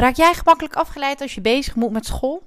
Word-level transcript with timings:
Raak 0.00 0.16
jij 0.16 0.34
gemakkelijk 0.34 0.74
afgeleid 0.74 1.20
als 1.20 1.34
je 1.34 1.40
bezig 1.40 1.74
moet 1.74 1.90
met 1.90 2.06
school? 2.06 2.42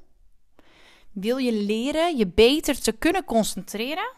Wil 1.11 1.37
je 1.37 1.51
leren 1.53 2.17
je 2.17 2.27
beter 2.27 2.81
te 2.81 2.91
kunnen 2.91 3.23
concentreren? 3.25 4.11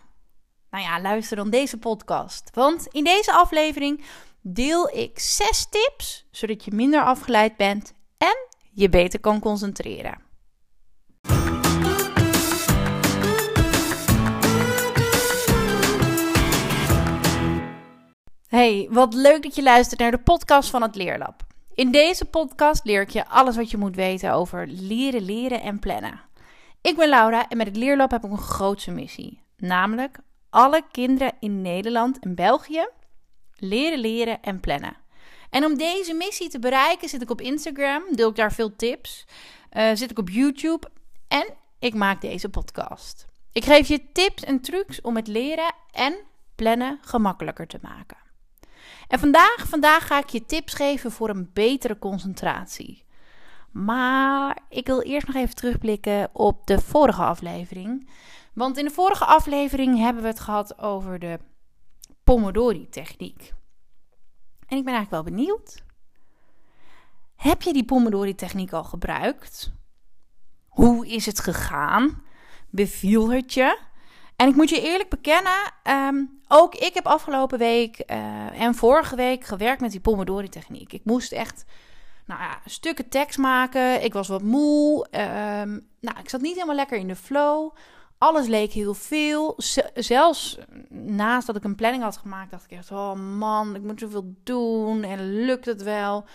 Nou 0.69 0.83
ja, 0.83 1.01
luister 1.01 1.37
dan 1.37 1.49
deze 1.49 1.77
podcast. 1.77 2.49
Want 2.53 2.87
in 2.87 3.03
deze 3.03 3.31
aflevering 3.31 4.03
deel 4.41 4.89
ik 4.97 5.19
zes 5.19 5.67
tips 5.69 6.27
zodat 6.31 6.65
je 6.65 6.71
minder 6.71 7.03
afgeleid 7.03 7.57
bent 7.57 7.93
en 8.17 8.47
je 8.71 8.89
beter 8.89 9.19
kan 9.19 9.39
concentreren. 9.39 10.21
Hey, 18.47 18.87
wat 18.91 19.13
leuk 19.13 19.43
dat 19.43 19.55
je 19.55 19.63
luistert 19.63 19.99
naar 19.99 20.11
de 20.11 20.19
podcast 20.21 20.69
van 20.69 20.81
het 20.81 20.95
Leerlab. 20.95 21.53
In 21.75 21.91
deze 21.91 22.25
podcast 22.25 22.85
leer 22.85 23.01
ik 23.01 23.09
je 23.09 23.27
alles 23.27 23.55
wat 23.55 23.71
je 23.71 23.77
moet 23.77 23.95
weten 23.95 24.33
over 24.33 24.67
leren, 24.67 25.21
leren 25.21 25.61
en 25.61 25.79
plannen. 25.79 26.21
Ik 26.81 26.95
ben 26.95 27.09
Laura 27.09 27.49
en 27.49 27.57
met 27.57 27.67
het 27.67 27.75
Leerlab 27.75 28.11
heb 28.11 28.23
ik 28.23 28.31
een 28.31 28.37
grootse 28.37 28.91
missie. 28.91 29.41
Namelijk 29.57 30.17
alle 30.49 30.83
kinderen 30.91 31.33
in 31.39 31.61
Nederland 31.61 32.19
en 32.19 32.35
België 32.35 32.87
leren, 33.55 33.99
leren 33.99 34.41
en 34.41 34.59
plannen. 34.59 34.97
En 35.49 35.65
om 35.65 35.77
deze 35.77 36.13
missie 36.13 36.49
te 36.49 36.59
bereiken 36.59 37.09
zit 37.09 37.21
ik 37.21 37.29
op 37.29 37.41
Instagram, 37.41 38.03
deel 38.11 38.29
ik 38.29 38.35
daar 38.35 38.53
veel 38.53 38.75
tips. 38.75 39.25
Uh, 39.71 39.89
zit 39.93 40.11
ik 40.11 40.19
op 40.19 40.29
YouTube 40.29 40.87
en 41.27 41.53
ik 41.79 41.93
maak 41.93 42.21
deze 42.21 42.49
podcast. 42.49 43.25
Ik 43.51 43.63
geef 43.63 43.87
je 43.87 44.11
tips 44.11 44.43
en 44.43 44.61
trucs 44.61 45.01
om 45.01 45.15
het 45.15 45.27
leren 45.27 45.73
en 45.91 46.15
plannen 46.55 46.99
gemakkelijker 47.01 47.67
te 47.67 47.79
maken. 47.81 48.24
En 49.07 49.19
vandaag, 49.19 49.65
vandaag 49.67 50.07
ga 50.07 50.19
ik 50.19 50.29
je 50.29 50.45
tips 50.45 50.73
geven 50.73 51.11
voor 51.11 51.29
een 51.29 51.49
betere 51.53 51.99
concentratie. 51.99 53.05
Maar 53.71 54.57
ik 54.69 54.87
wil 54.87 55.01
eerst 55.01 55.27
nog 55.27 55.35
even 55.35 55.55
terugblikken 55.55 56.29
op 56.33 56.67
de 56.67 56.79
vorige 56.79 57.21
aflevering. 57.21 58.09
Want 58.53 58.77
in 58.77 58.85
de 58.85 58.91
vorige 58.91 59.25
aflevering 59.25 59.97
hebben 59.97 60.21
we 60.23 60.29
het 60.29 60.39
gehad 60.39 60.79
over 60.79 61.19
de 61.19 61.39
Pomodori-techniek. 62.23 63.53
En 64.67 64.77
ik 64.77 64.83
ben 64.83 64.93
eigenlijk 64.93 65.09
wel 65.09 65.23
benieuwd. 65.23 65.83
Heb 67.35 67.61
je 67.61 67.73
die 67.73 67.85
Pomodori-techniek 67.85 68.73
al 68.73 68.83
gebruikt? 68.83 69.73
Hoe 70.67 71.07
is 71.07 71.25
het 71.25 71.39
gegaan? 71.39 72.23
Beviel 72.69 73.31
het 73.31 73.53
je? 73.53 73.79
En 74.35 74.47
ik 74.47 74.55
moet 74.55 74.69
je 74.69 74.81
eerlijk 74.81 75.09
bekennen, 75.09 75.73
ehm, 75.83 76.23
ook 76.47 76.75
ik 76.75 76.93
heb 76.93 77.05
afgelopen 77.05 77.57
week 77.57 78.03
uh, 78.07 78.61
en 78.61 78.75
vorige 78.75 79.15
week 79.15 79.43
gewerkt 79.43 79.81
met 79.81 79.91
die 79.91 79.99
Pomodori-techniek. 79.99 80.93
Ik 80.93 81.01
moest 81.03 81.31
echt 81.31 81.65
nou 82.25 82.41
ja, 82.41 82.59
stukken 82.65 83.09
tekst 83.09 83.37
maken. 83.37 84.03
Ik 84.03 84.13
was 84.13 84.27
wat 84.27 84.41
moe. 84.41 85.07
Ehm, 85.11 85.79
nou, 85.99 86.19
ik 86.19 86.29
zat 86.29 86.41
niet 86.41 86.53
helemaal 86.53 86.75
lekker 86.75 86.97
in 86.97 87.07
de 87.07 87.15
flow. 87.15 87.71
Alles 88.17 88.47
leek 88.47 88.71
heel 88.71 88.93
veel. 88.93 89.53
zelfs 89.93 90.57
naast 90.89 91.47
dat 91.47 91.55
ik 91.55 91.63
een 91.63 91.75
planning 91.75 92.03
had 92.03 92.17
gemaakt, 92.17 92.51
dacht 92.51 92.63
ik 92.63 92.77
echt: 92.77 92.91
oh 92.91 93.13
man, 93.13 93.75
ik 93.75 93.81
moet 93.81 93.99
zoveel 93.99 94.33
doen 94.43 95.03
en 95.03 95.45
lukt 95.45 95.65
het 95.65 95.83
wel? 95.83 96.25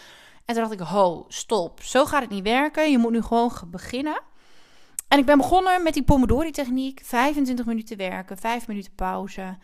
En 0.44 0.54
toen 0.54 0.64
dacht 0.64 0.80
ik: 0.80 0.86
ho, 0.86 1.24
stop. 1.28 1.82
Zo 1.82 2.04
gaat 2.04 2.22
het 2.22 2.30
niet 2.30 2.44
werken. 2.44 2.90
Je 2.90 2.98
moet 2.98 3.12
nu 3.12 3.22
gewoon 3.22 3.52
beginnen. 3.66 4.20
En 5.10 5.18
ik 5.18 5.26
ben 5.26 5.38
begonnen 5.38 5.82
met 5.82 5.94
die 5.94 6.02
Pomodori-techniek. 6.02 7.00
25 7.04 7.66
minuten 7.66 7.96
werken, 7.96 8.38
5 8.38 8.66
minuten 8.66 8.94
pauze. 8.94 9.58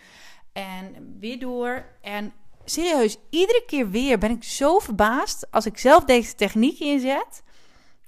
En 0.53 1.17
weer 1.21 1.39
door. 1.39 1.85
En 2.01 2.33
serieus, 2.65 3.17
iedere 3.31 3.63
keer 3.67 3.91
weer 3.91 4.19
ben 4.19 4.31
ik 4.31 4.45
zo 4.45 4.79
verbaasd 4.79 5.47
als 5.51 5.67
ik 5.67 5.79
zelf 5.79 6.05
deze 6.05 6.35
techniek 6.35 6.79
inzet. 6.79 7.43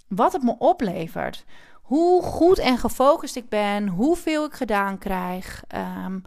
Wat 0.09 0.33
het 0.33 0.43
me 0.43 0.59
oplevert. 0.59 1.45
Hoe 1.83 2.23
goed 2.23 2.59
en 2.59 2.79
gefocust 2.79 3.37
ik 3.37 3.49
ben. 3.49 3.89
Hoeveel 3.89 4.45
ik 4.45 4.55
gedaan 4.55 4.99
krijg. 4.99 5.65
Um, 6.07 6.23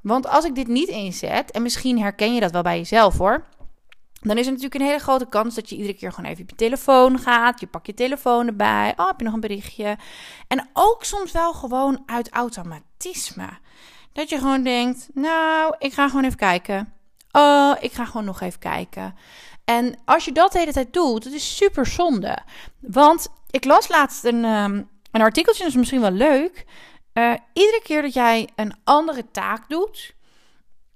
want 0.00 0.26
als 0.26 0.44
ik 0.44 0.54
dit 0.54 0.66
niet 0.66 0.88
inzet, 0.88 1.50
en 1.50 1.62
misschien 1.62 2.00
herken 2.00 2.34
je 2.34 2.40
dat 2.40 2.52
wel 2.52 2.62
bij 2.62 2.76
jezelf 2.76 3.18
hoor 3.18 3.44
dan 4.20 4.38
is 4.38 4.46
er 4.46 4.52
natuurlijk 4.52 4.80
een 4.80 4.86
hele 4.86 4.98
grote 4.98 5.26
kans 5.26 5.54
dat 5.54 5.68
je 5.68 5.76
iedere 5.76 5.94
keer 5.94 6.12
gewoon 6.12 6.30
even 6.30 6.42
op 6.42 6.50
je 6.50 6.56
telefoon 6.56 7.18
gaat. 7.18 7.60
Je 7.60 7.66
pakt 7.66 7.86
je 7.86 7.94
telefoon 7.94 8.46
erbij. 8.46 8.94
Oh, 8.96 9.06
heb 9.06 9.18
je 9.18 9.24
nog 9.24 9.34
een 9.34 9.40
berichtje? 9.40 9.98
En 10.48 10.68
ook 10.72 11.04
soms 11.04 11.32
wel 11.32 11.52
gewoon 11.52 12.02
uit 12.06 12.30
automatisme. 12.30 13.48
Dat 14.12 14.28
je 14.28 14.38
gewoon 14.38 14.62
denkt, 14.62 15.08
nou, 15.14 15.74
ik 15.78 15.92
ga 15.92 16.08
gewoon 16.08 16.24
even 16.24 16.36
kijken. 16.36 16.92
Oh, 17.32 17.76
ik 17.80 17.92
ga 17.92 18.04
gewoon 18.04 18.24
nog 18.24 18.40
even 18.40 18.58
kijken. 18.58 19.14
En 19.64 19.94
als 20.04 20.24
je 20.24 20.32
dat 20.32 20.52
de 20.52 20.58
hele 20.58 20.72
tijd 20.72 20.92
doet, 20.92 21.24
dat 21.24 21.32
is 21.32 21.56
super 21.56 21.86
zonde. 21.86 22.38
Want 22.80 23.28
ik 23.50 23.64
las 23.64 23.88
laatst 23.88 24.24
een, 24.24 24.44
um, 24.44 24.88
een 25.10 25.20
artikeltje, 25.20 25.62
dat 25.62 25.72
is 25.72 25.78
misschien 25.78 26.00
wel 26.00 26.10
leuk. 26.10 26.64
Uh, 27.14 27.34
iedere 27.52 27.80
keer 27.82 28.02
dat 28.02 28.12
jij 28.12 28.48
een 28.56 28.74
andere 28.84 29.30
taak 29.30 29.68
doet. 29.68 30.14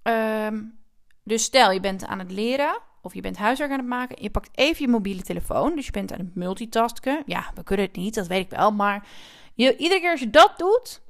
Um, 0.02 0.78
dus 1.22 1.44
stel, 1.44 1.70
je 1.70 1.80
bent 1.80 2.06
aan 2.06 2.18
het 2.18 2.30
leren 2.30 2.78
of 3.04 3.15
je 3.15 3.20
bent 3.20 3.37
huiswerk 3.37 3.70
aan 3.70 3.78
het 3.78 3.87
maken. 3.87 4.22
Je 4.22 4.31
pakt 4.31 4.50
even 4.53 4.84
je 4.84 4.91
mobiele 4.91 5.22
telefoon. 5.22 5.75
Dus 5.75 5.87
je 5.87 5.92
bent 5.92 6.12
aan 6.12 6.19
het 6.19 6.34
multitasken. 6.34 7.22
Ja, 7.26 7.50
we 7.54 7.62
kunnen 7.62 7.87
het 7.87 7.97
niet, 7.97 8.15
dat 8.15 8.26
weet 8.26 8.44
ik 8.44 8.50
wel. 8.50 8.72
Maar 8.72 9.06
je, 9.54 9.76
iedere 9.76 10.00
keer 10.00 10.10
als 10.10 10.20
je 10.20 10.31
dat 10.31 10.53
doet. 10.56 11.03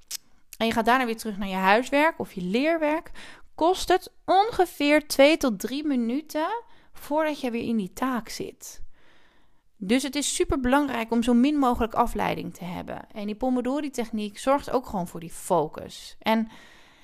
En 0.56 0.66
je 0.66 0.72
gaat 0.72 0.84
daarna 0.84 1.04
weer 1.04 1.16
terug 1.16 1.38
naar 1.38 1.48
je 1.48 1.54
huiswerk 1.54 2.18
of 2.18 2.32
je 2.32 2.42
leerwerk. 2.42 3.10
Kost 3.54 3.88
het 3.88 4.12
ongeveer 4.24 5.06
2 5.06 5.36
tot 5.36 5.60
3 5.60 5.86
minuten 5.86 6.46
voordat 6.92 7.40
je 7.40 7.50
weer 7.50 7.62
in 7.68 7.76
die 7.76 7.92
taak 7.92 8.28
zit. 8.28 8.82
Dus 9.76 10.02
het 10.02 10.16
is 10.16 10.34
super 10.34 10.60
belangrijk 10.60 11.10
om 11.10 11.22
zo 11.22 11.34
min 11.34 11.56
mogelijk 11.56 11.94
afleiding 11.94 12.54
te 12.54 12.64
hebben. 12.64 13.06
En 13.12 13.26
die 13.26 13.34
Pomodori-techniek 13.34 14.38
zorgt 14.38 14.70
ook 14.70 14.86
gewoon 14.86 15.08
voor 15.08 15.20
die 15.20 15.30
focus. 15.30 16.16
En 16.18 16.48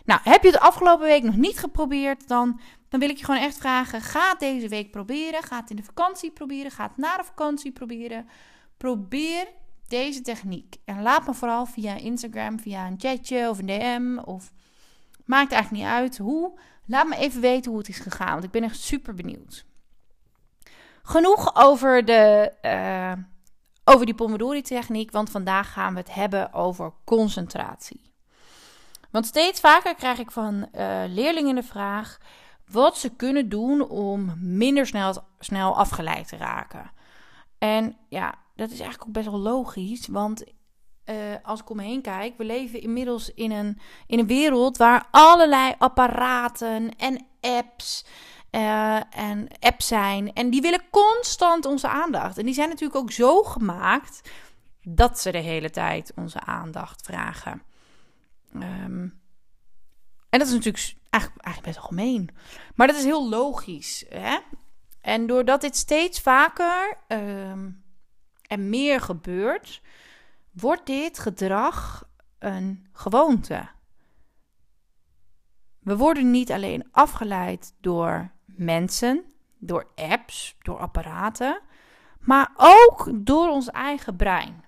nou, 0.05 0.21
heb 0.25 0.43
je 0.43 0.51
het 0.51 0.61
afgelopen 0.61 1.07
week 1.07 1.23
nog 1.23 1.37
niet 1.37 1.59
geprobeerd, 1.59 2.29
dan 2.29 2.61
dan 2.91 3.01
wil 3.01 3.09
ik 3.09 3.17
je 3.17 3.25
gewoon 3.25 3.41
echt 3.41 3.59
vragen: 3.59 4.01
ga 4.01 4.35
deze 4.35 4.69
week 4.69 4.91
proberen. 4.91 5.43
Ga 5.43 5.61
het 5.61 5.71
in 5.71 5.77
de 5.77 5.83
vakantie 5.83 6.31
proberen. 6.31 6.71
Ga 6.71 6.83
het 6.83 6.97
na 6.97 7.17
de 7.17 7.25
vakantie 7.25 7.73
proberen. 7.73 8.29
Probeer 8.77 9.49
deze 9.89 10.21
techniek. 10.21 10.77
En 10.85 11.03
laat 11.03 11.27
me 11.27 11.35
vooral 11.35 11.67
via 11.67 11.95
Instagram, 11.95 12.61
via 12.61 12.87
een 12.87 13.01
chatje 13.01 13.49
of 13.49 13.59
een 13.59 13.67
DM. 13.67 14.19
Of 14.25 14.53
maakt 15.25 15.53
eigenlijk 15.53 15.83
niet 15.83 15.93
uit 15.93 16.19
hoe. 16.19 16.59
Laat 16.87 17.09
me 17.09 17.17
even 17.17 17.41
weten 17.41 17.71
hoe 17.71 17.81
het 17.81 17.89
is 17.89 17.99
gegaan. 17.99 18.33
Want 18.33 18.45
ik 18.45 18.51
ben 18.51 18.63
echt 18.63 18.81
super 18.81 19.15
benieuwd. 19.15 19.65
Genoeg 21.03 21.57
over, 21.57 22.05
de, 22.05 22.53
uh, 22.63 23.13
over 23.85 24.07
die 24.07 24.15
Pomodori-techniek. 24.15 25.11
Want 25.11 25.31
vandaag 25.31 25.73
gaan 25.73 25.93
we 25.93 25.99
het 25.99 26.15
hebben 26.15 26.53
over 26.53 26.93
concentratie. 27.05 28.10
Want 29.11 29.27
steeds 29.27 29.61
vaker 29.61 29.95
krijg 29.95 30.19
ik 30.19 30.31
van 30.31 30.55
uh, 30.55 31.03
leerlingen 31.09 31.55
de 31.55 31.63
vraag: 31.63 32.19
wat 32.71 32.99
ze 32.99 33.17
kunnen 33.17 33.49
doen 33.49 33.89
om 33.89 34.35
minder 34.39 34.87
snel, 34.87 35.25
snel 35.39 35.77
afgeleid 35.77 36.29
te 36.29 36.37
raken. 36.37 36.91
En 37.59 37.97
ja, 38.09 38.35
dat 38.55 38.71
is 38.71 38.81
eigenlijk 38.81 39.09
ook 39.09 39.15
best 39.15 39.31
wel 39.31 39.39
logisch, 39.39 40.07
want 40.07 40.45
uh, 41.07 41.17
als 41.43 41.61
ik 41.61 41.71
om 41.71 41.77
me 41.77 41.83
heen 41.83 42.03
kijk, 42.03 42.37
we 42.37 42.45
leven 42.45 42.81
inmiddels 42.81 43.35
in 43.35 43.51
een, 43.51 43.81
in 44.07 44.19
een 44.19 44.27
wereld 44.27 44.77
waar 44.77 45.07
allerlei 45.11 45.75
apparaten 45.79 46.97
en 46.97 47.27
apps 47.41 48.05
uh, 48.51 48.97
en 49.15 49.49
apps 49.61 49.87
zijn. 49.87 50.33
En 50.33 50.51
die 50.51 50.61
willen 50.61 50.83
constant 50.91 51.65
onze 51.65 51.89
aandacht. 51.89 52.39
En 52.39 52.45
die 52.45 52.55
zijn 52.55 52.69
natuurlijk 52.69 53.01
ook 53.01 53.13
zo 53.13 53.43
gemaakt 53.43 54.31
dat 54.83 55.19
ze 55.19 55.31
de 55.31 55.39
hele 55.39 55.71
tijd 55.71 56.13
onze 56.17 56.41
aandacht 56.41 57.03
vragen. 57.03 57.63
Um, 58.55 59.21
en 60.29 60.39
dat 60.39 60.47
is 60.49 60.53
natuurlijk 60.53 60.97
eigenlijk, 61.11 61.45
eigenlijk 61.45 61.77
best 61.77 61.77
wel 61.77 61.99
gemeen. 61.99 62.31
Maar 62.75 62.87
dat 62.87 62.97
is 62.97 63.05
heel 63.05 63.29
logisch. 63.29 64.05
Hè? 64.09 64.39
En 65.01 65.27
doordat 65.27 65.61
dit 65.61 65.77
steeds 65.77 66.21
vaker 66.21 66.99
um, 67.09 67.85
en 68.47 68.69
meer 68.69 69.01
gebeurt, 69.01 69.83
wordt 70.51 70.87
dit 70.87 71.19
gedrag 71.19 72.09
een 72.39 72.87
gewoonte. 72.93 73.69
We 75.81 75.97
worden 75.97 76.31
niet 76.31 76.53
alleen 76.53 76.89
afgeleid 76.91 77.75
door 77.81 78.31
mensen, 78.47 79.25
door 79.59 79.91
apps, 79.95 80.57
door 80.63 80.79
apparaten, 80.79 81.61
maar 82.21 82.51
ook 82.57 83.11
door 83.15 83.49
ons 83.49 83.71
eigen 83.71 84.17
brein. 84.17 84.65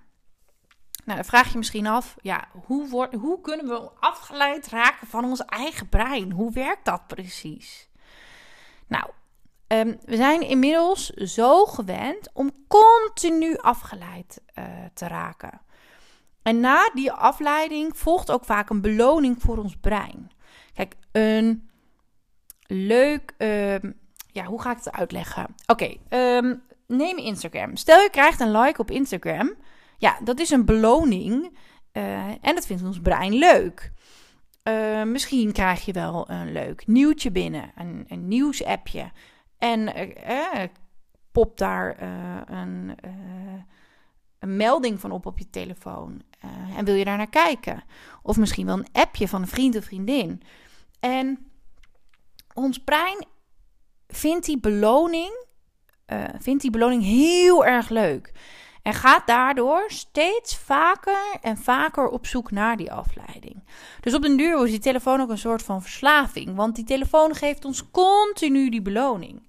Nou, 1.04 1.18
dan 1.18 1.24
vraag 1.24 1.52
je 1.52 1.58
misschien 1.58 1.86
af, 1.86 2.16
ja, 2.20 2.44
hoe, 2.66 2.88
wordt, 2.88 3.14
hoe 3.14 3.40
kunnen 3.40 3.66
we 3.66 3.90
afgeleid 4.00 4.68
raken 4.68 5.06
van 5.06 5.24
ons 5.24 5.44
eigen 5.44 5.88
brein? 5.88 6.32
Hoe 6.32 6.52
werkt 6.52 6.84
dat 6.84 7.06
precies? 7.06 7.88
Nou, 8.86 9.04
um, 9.68 9.98
we 10.04 10.16
zijn 10.16 10.40
inmiddels 10.40 11.06
zo 11.10 11.66
gewend 11.66 12.28
om 12.32 12.50
continu 12.68 13.56
afgeleid 13.56 14.40
uh, 14.58 14.64
te 14.94 15.06
raken. 15.06 15.60
En 16.42 16.60
na 16.60 16.90
die 16.94 17.12
afleiding 17.12 17.98
volgt 17.98 18.30
ook 18.30 18.44
vaak 18.44 18.70
een 18.70 18.80
beloning 18.80 19.42
voor 19.42 19.58
ons 19.58 19.76
brein. 19.76 20.30
Kijk, 20.74 20.94
een 21.12 21.70
leuk, 22.66 23.34
um, 23.38 24.00
ja, 24.26 24.44
hoe 24.44 24.62
ga 24.62 24.70
ik 24.70 24.76
het 24.76 24.92
uitleggen? 24.92 25.54
Oké, 25.66 25.96
um, 26.08 26.62
neem 26.86 27.16
Instagram. 27.16 27.76
Stel 27.76 28.00
je 28.00 28.10
krijgt 28.10 28.40
een 28.40 28.58
like 28.58 28.80
op 28.80 28.90
Instagram. 28.90 29.54
Ja, 30.02 30.18
dat 30.24 30.40
is 30.40 30.50
een 30.50 30.64
beloning. 30.64 31.58
Uh, 31.92 32.26
en 32.26 32.54
dat 32.54 32.66
vindt 32.66 32.82
ons 32.82 33.00
brein 33.00 33.32
leuk. 33.32 33.92
Uh, 34.68 35.02
misschien 35.02 35.52
krijg 35.52 35.84
je 35.84 35.92
wel 35.92 36.30
een 36.30 36.52
leuk 36.52 36.86
nieuwtje 36.86 37.30
binnen, 37.30 37.72
een, 37.76 38.04
een 38.08 38.28
nieuwsappje. 38.28 39.10
En 39.58 39.80
uh, 40.30 40.62
pop 41.32 41.58
daar 41.58 42.02
een, 42.50 42.96
een 44.38 44.56
melding 44.56 45.00
van 45.00 45.10
op 45.10 45.26
op 45.26 45.38
je 45.38 45.50
telefoon. 45.50 46.22
en 46.76 46.84
wil 46.84 46.94
je 46.94 47.04
daar 47.04 47.16
naar 47.16 47.30
kijken? 47.30 47.84
Of 48.22 48.36
misschien 48.36 48.66
wel 48.66 48.78
een 48.78 48.92
appje 48.92 49.28
van 49.28 49.42
een 49.42 49.48
vriend 49.48 49.76
of 49.76 49.84
vriendin. 49.84 50.42
En 51.00 51.50
ons 52.54 52.78
brein 52.78 53.26
vindt 54.08 54.46
die 54.46 54.60
beloning, 54.60 55.46
vindt 56.38 56.62
die 56.62 56.70
beloning 56.70 57.02
heel 57.02 57.66
erg 57.66 57.88
leuk. 57.88 58.32
En 58.82 58.94
gaat 58.94 59.26
daardoor 59.26 59.84
steeds 59.86 60.56
vaker 60.56 61.36
en 61.40 61.56
vaker 61.56 62.08
op 62.08 62.26
zoek 62.26 62.50
naar 62.50 62.76
die 62.76 62.92
afleiding. 62.92 63.64
Dus 64.00 64.14
op 64.14 64.22
den 64.22 64.36
duur 64.36 64.56
wordt 64.56 64.70
die 64.70 64.80
telefoon 64.80 65.20
ook 65.20 65.30
een 65.30 65.38
soort 65.38 65.62
van 65.62 65.82
verslaving. 65.82 66.56
Want 66.56 66.74
die 66.74 66.84
telefoon 66.84 67.34
geeft 67.34 67.64
ons 67.64 67.90
continu 67.90 68.70
die 68.70 68.82
beloning. 68.82 69.42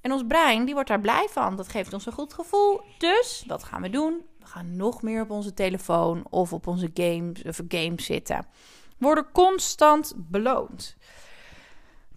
En 0.00 0.12
ons 0.12 0.24
brein 0.28 0.64
die 0.64 0.74
wordt 0.74 0.88
daar 0.88 1.00
blij 1.00 1.26
van. 1.30 1.56
Dat 1.56 1.68
geeft 1.68 1.92
ons 1.92 2.06
een 2.06 2.12
goed 2.12 2.34
gevoel. 2.34 2.80
Dus 2.98 3.44
wat 3.46 3.64
gaan 3.64 3.82
we 3.82 3.90
doen? 3.90 4.22
We 4.38 4.46
gaan 4.46 4.76
nog 4.76 5.02
meer 5.02 5.22
op 5.22 5.30
onze 5.30 5.54
telefoon 5.54 6.26
of 6.30 6.52
op 6.52 6.66
onze 6.66 6.90
games 6.94 7.42
of 7.42 7.60
games 7.68 8.04
zitten. 8.04 8.46
We 8.98 9.04
worden 9.04 9.26
constant 9.32 10.14
beloond. 10.16 10.96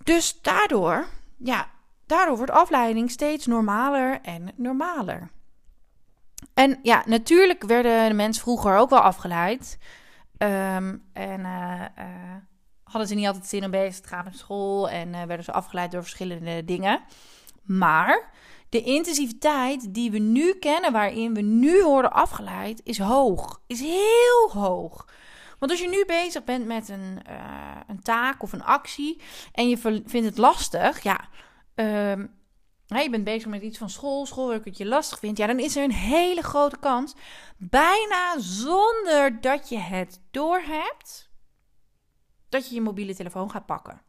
Dus 0.04 0.42
daardoor, 0.42 1.08
ja, 1.38 1.70
daardoor 2.06 2.38
wordt 2.38 2.52
afleiding 2.52 3.12
steeds 3.12 3.46
normaler 3.46 4.20
en 4.22 4.52
normaler. 4.56 5.32
En 6.62 6.80
ja, 6.82 7.04
natuurlijk 7.06 7.64
werden 7.64 8.08
de 8.08 8.14
mensen 8.14 8.44
vroeger 8.44 8.78
ook 8.78 8.90
wel 8.90 9.00
afgeleid. 9.00 9.78
Ehm, 10.38 10.98
en 11.14 11.40
uh, 11.40 11.82
uh, 11.98 12.06
hadden 12.84 13.08
ze 13.08 13.16
niet 13.16 13.28
altijd 13.28 13.46
zin 13.46 13.64
om 13.64 13.72
bezig 13.72 14.02
te 14.02 14.08
gaan 14.08 14.24
met 14.24 14.38
school. 14.38 14.90
En 14.90 15.08
uh, 15.08 15.24
werden 15.24 15.46
ze 15.46 15.52
afgeleid 15.52 15.92
door 15.92 16.02
verschillende 16.02 16.66
dingen. 16.66 17.02
Maar 17.64 18.32
de 18.70 18.82
intensiviteit 18.82 19.94
die 19.94 20.12
we 20.12 20.18
nu 20.18 20.54
kennen, 20.54 20.92
waarin 20.92 21.34
we 21.34 21.42
nu 21.42 21.84
worden 21.84 22.12
afgeleid, 22.12 22.82
is 22.84 23.00
hoog. 23.00 23.62
Is 23.68 23.80
heel 23.80 24.52
hoog. 24.52 25.08
Want 25.60 25.72
als 25.72 25.82
je 25.82 25.90
nu 25.90 26.04
bezig 26.06 26.44
bent 26.44 26.66
met 26.66 26.90
een, 26.90 27.20
een 27.88 28.02
taak 28.02 28.44
of 28.44 28.54
een 28.54 28.64
actie 28.64 29.22
en 29.52 29.70
je 29.70 29.78
vindt 30.06 30.28
het 30.28 30.38
lastig, 30.38 31.04
ja, 31.04 31.20
um, 31.76 32.41
je 33.00 33.10
bent 33.10 33.24
bezig 33.24 33.50
met 33.50 33.62
iets 33.62 33.78
van 33.78 33.90
school, 33.90 34.26
schoolwerk 34.26 34.64
dat 34.64 34.78
je 34.78 34.86
lastig 34.86 35.20
vindt, 35.20 35.38
ja, 35.38 35.48
dan 35.48 35.60
is 35.60 35.76
er 35.76 35.84
een 35.84 35.92
hele 35.92 36.42
grote 36.42 36.78
kans, 36.78 37.16
bijna 37.58 38.40
zonder 38.40 39.42
dat 39.42 39.70
je 39.70 39.78
het 39.78 40.22
doorhebt, 40.32 41.30
dat 42.50 42.70
je 42.70 42.76
je 42.76 42.82
mobiele 42.82 43.16
telefoon 43.16 43.52
gaat 43.52 43.66
pakken. 43.66 44.02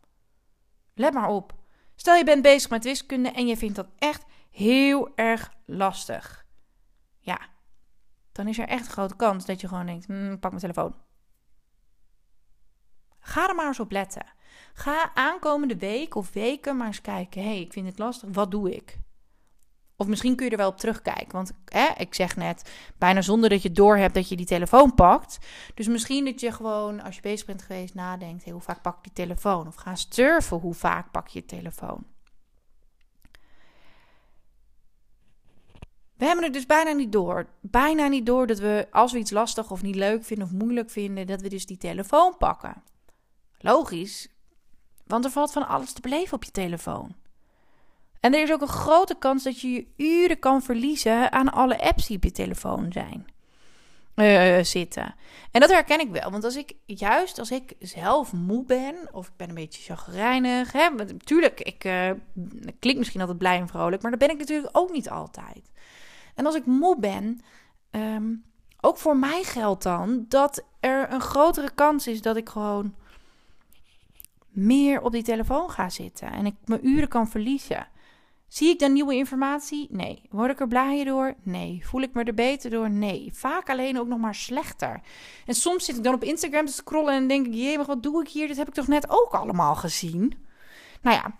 Let 0.94 1.12
maar 1.12 1.28
op. 1.28 1.54
Stel 1.94 2.14
je 2.14 2.24
bent 2.24 2.42
bezig 2.42 2.70
met 2.70 2.84
wiskunde 2.84 3.30
en 3.30 3.46
je 3.46 3.56
vindt 3.56 3.76
dat 3.76 3.88
echt 3.98 4.24
heel 4.50 5.16
erg 5.16 5.52
lastig. 5.66 6.46
Ja, 7.18 7.40
dan 8.32 8.48
is 8.48 8.58
er 8.58 8.68
echt 8.68 8.86
een 8.86 8.92
grote 8.92 9.16
kans 9.16 9.44
dat 9.44 9.60
je 9.60 9.68
gewoon 9.68 9.86
denkt: 9.86 10.06
hm, 10.06 10.38
pak 10.38 10.50
mijn 10.50 10.62
telefoon. 10.62 10.94
Ga 13.18 13.48
er 13.48 13.54
maar 13.54 13.66
eens 13.66 13.80
op 13.80 13.90
letten. 13.90 14.26
Ga 14.74 15.14
aankomende 15.14 15.76
week 15.76 16.14
of 16.14 16.32
weken 16.32 16.76
maar 16.76 16.86
eens 16.86 17.00
kijken. 17.00 17.42
hey, 17.42 17.60
ik 17.60 17.72
vind 17.72 17.86
het 17.86 17.98
lastig. 17.98 18.28
Wat 18.32 18.50
doe 18.50 18.74
ik? 18.74 18.98
Of 19.96 20.06
misschien 20.08 20.36
kun 20.36 20.44
je 20.44 20.50
er 20.50 20.56
wel 20.56 20.68
op 20.68 20.78
terugkijken. 20.78 21.32
Want 21.32 21.52
ik 21.96 22.14
zeg 22.14 22.36
net, 22.36 22.70
bijna 22.98 23.22
zonder 23.22 23.50
dat 23.50 23.62
je 23.62 23.72
doorhebt 23.72 24.14
dat 24.14 24.28
je 24.28 24.36
die 24.36 24.46
telefoon 24.46 24.94
pakt. 24.94 25.38
Dus 25.74 25.88
misschien 25.88 26.24
dat 26.24 26.40
je 26.40 26.52
gewoon, 26.52 27.02
als 27.02 27.16
je 27.16 27.22
bezig 27.22 27.46
bent 27.46 27.62
geweest, 27.62 27.94
nadenkt: 27.94 28.44
hey, 28.44 28.52
hoe 28.52 28.62
vaak 28.62 28.82
pak 28.82 28.96
ik 28.96 29.02
die 29.02 29.12
telefoon? 29.12 29.66
Of 29.66 29.74
ga 29.74 29.94
surfen, 29.94 30.56
hoe 30.56 30.74
vaak 30.74 31.10
pak 31.10 31.28
je 31.28 31.38
je 31.38 31.44
telefoon? 31.44 32.04
We 36.16 36.28
hebben 36.28 36.44
het 36.44 36.54
dus 36.54 36.66
bijna 36.66 36.92
niet 36.92 37.12
door. 37.12 37.46
Bijna 37.60 38.06
niet 38.06 38.26
door 38.26 38.46
dat 38.46 38.58
we, 38.58 38.86
als 38.90 39.12
we 39.12 39.18
iets 39.18 39.30
lastig 39.30 39.70
of 39.70 39.82
niet 39.82 39.94
leuk 39.94 40.24
vinden 40.24 40.46
of 40.46 40.52
moeilijk 40.52 40.90
vinden, 40.90 41.26
dat 41.26 41.40
we 41.40 41.48
dus 41.48 41.66
die 41.66 41.76
telefoon 41.76 42.36
pakken. 42.38 42.82
Logisch, 43.58 44.28
want 45.06 45.24
er 45.24 45.30
valt 45.30 45.52
van 45.52 45.68
alles 45.68 45.92
te 45.92 46.00
beleven 46.00 46.34
op 46.34 46.44
je 46.44 46.50
telefoon. 46.50 47.14
En 48.20 48.34
er 48.34 48.42
is 48.42 48.52
ook 48.52 48.60
een 48.60 48.68
grote 48.68 49.14
kans 49.18 49.42
dat 49.42 49.60
je 49.60 49.70
je 49.72 49.86
uren 49.96 50.38
kan 50.38 50.62
verliezen 50.62 51.32
aan 51.32 51.52
alle 51.52 51.80
apps 51.80 52.06
die 52.06 52.16
op 52.16 52.24
je 52.24 52.30
telefoon 52.30 52.92
zijn. 52.92 53.26
Uh, 54.16 54.62
zitten. 54.62 55.14
En 55.50 55.60
dat 55.60 55.70
herken 55.70 56.00
ik 56.00 56.10
wel. 56.10 56.30
Want 56.30 56.44
als 56.44 56.56
ik, 56.56 56.72
juist 56.86 57.38
als 57.38 57.50
ik 57.50 57.74
zelf 57.78 58.32
moe 58.32 58.64
ben, 58.64 58.94
of 59.12 59.26
ik 59.26 59.36
ben 59.36 59.48
een 59.48 59.54
beetje 59.54 59.94
chagrijnig. 59.94 60.72
Hè, 60.72 60.88
natuurlijk, 60.88 61.60
ik 61.60 61.84
uh, 61.84 62.10
klink 62.78 62.98
misschien 62.98 63.20
altijd 63.20 63.38
blij 63.38 63.58
en 63.58 63.68
vrolijk, 63.68 64.02
maar 64.02 64.10
dat 64.10 64.20
ben 64.20 64.30
ik 64.30 64.38
natuurlijk 64.38 64.68
ook 64.72 64.92
niet 64.92 65.10
altijd. 65.10 65.72
En 66.34 66.46
als 66.46 66.54
ik 66.54 66.66
moe 66.66 66.98
ben, 66.98 67.40
um, 67.90 68.44
ook 68.80 68.98
voor 68.98 69.16
mij 69.16 69.42
geldt 69.42 69.82
dan 69.82 70.24
dat 70.28 70.64
er 70.80 71.12
een 71.12 71.20
grotere 71.20 71.70
kans 71.74 72.06
is 72.06 72.22
dat 72.22 72.36
ik 72.36 72.48
gewoon 72.48 72.94
meer 74.52 75.00
op 75.00 75.12
die 75.12 75.22
telefoon 75.22 75.70
ga 75.70 75.88
zitten 75.88 76.32
en 76.32 76.46
ik 76.46 76.54
mijn 76.64 76.86
uren 76.86 77.08
kan 77.08 77.28
verliezen. 77.28 77.86
Zie 78.52 78.68
ik 78.68 78.78
dan 78.78 78.92
nieuwe 78.92 79.14
informatie? 79.14 79.86
Nee. 79.90 80.22
Word 80.30 80.50
ik 80.50 80.60
er 80.60 80.68
blijer 80.68 81.04
door? 81.04 81.34
Nee. 81.42 81.80
Voel 81.86 82.00
ik 82.00 82.12
me 82.14 82.24
er 82.24 82.34
beter 82.34 82.70
door? 82.70 82.90
Nee. 82.90 83.30
Vaak 83.34 83.70
alleen 83.70 83.98
ook 83.98 84.06
nog 84.06 84.18
maar 84.18 84.34
slechter. 84.34 85.00
En 85.46 85.54
soms 85.54 85.84
zit 85.84 85.96
ik 85.96 86.04
dan 86.04 86.14
op 86.14 86.22
Instagram 86.22 86.66
te 86.66 86.72
scrollen 86.72 87.14
en 87.14 87.28
denk 87.28 87.46
ik: 87.46 87.54
jee, 87.54 87.78
wat 87.78 88.02
doe 88.02 88.20
ik 88.20 88.28
hier? 88.28 88.46
Dit 88.46 88.56
heb 88.56 88.68
ik 88.68 88.74
toch 88.74 88.86
net 88.86 89.10
ook 89.10 89.34
allemaal 89.34 89.74
gezien? 89.74 90.34
Nou 91.02 91.16
ja. 91.16 91.36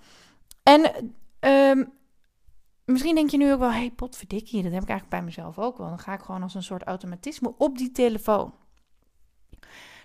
En 0.63 1.13
um, 1.41 1.93
misschien 2.85 3.15
denk 3.15 3.31
je 3.31 3.37
nu 3.37 3.53
ook 3.53 3.59
wel: 3.59 3.73
hey, 3.73 3.91
potverdikkie, 3.91 4.63
dat 4.63 4.73
heb 4.73 4.83
ik 4.83 4.89
eigenlijk 4.89 5.19
bij 5.21 5.23
mezelf 5.23 5.59
ook 5.59 5.79
wel. 5.79 5.89
Dan 5.89 5.99
ga 5.99 6.13
ik 6.13 6.21
gewoon 6.21 6.43
als 6.43 6.55
een 6.55 6.63
soort 6.63 6.83
automatisme 6.83 7.55
op 7.59 7.79
die 7.79 7.93
telefoon. 7.93 8.55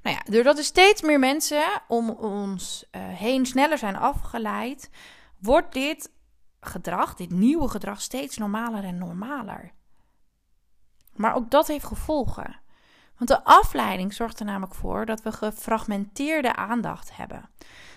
Nou 0.08 0.20
ja, 0.20 0.32
doordat 0.32 0.58
er 0.58 0.64
steeds 0.64 1.02
meer 1.02 1.20
mensen 1.20 1.82
om 1.88 2.10
ons 2.10 2.86
uh, 2.92 3.08
heen 3.08 3.46
sneller 3.46 3.78
zijn 3.78 3.96
afgeleid, 3.96 4.90
wordt 5.38 5.74
dit 5.74 6.12
gedrag, 6.60 7.16
dit 7.16 7.32
nieuwe 7.32 7.70
gedrag, 7.70 8.02
steeds 8.02 8.38
normaler 8.38 8.84
en 8.84 8.98
normaler. 8.98 9.72
Maar 11.14 11.36
ook 11.36 11.52
dat 11.52 11.68
heeft 11.68 11.86
gevolgen. 11.86 12.60
Want 13.18 13.30
de 13.30 13.44
afleiding 13.44 14.14
zorgt 14.14 14.40
er 14.40 14.46
namelijk 14.46 14.76
voor 14.76 15.06
dat 15.06 15.22
we 15.22 15.32
gefragmenteerde 15.32 16.56
aandacht 16.56 17.16
hebben. 17.16 17.50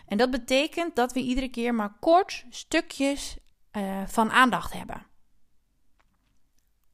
En 0.07 0.19
dat 0.19 0.31
betekent 0.31 0.97
dat 0.97 1.12
we 1.12 1.21
iedere 1.21 1.49
keer 1.49 1.75
maar 1.75 1.97
kort 2.00 2.45
stukjes 2.49 3.38
uh, 3.73 4.02
van 4.07 4.31
aandacht 4.31 4.73
hebben. 4.73 5.07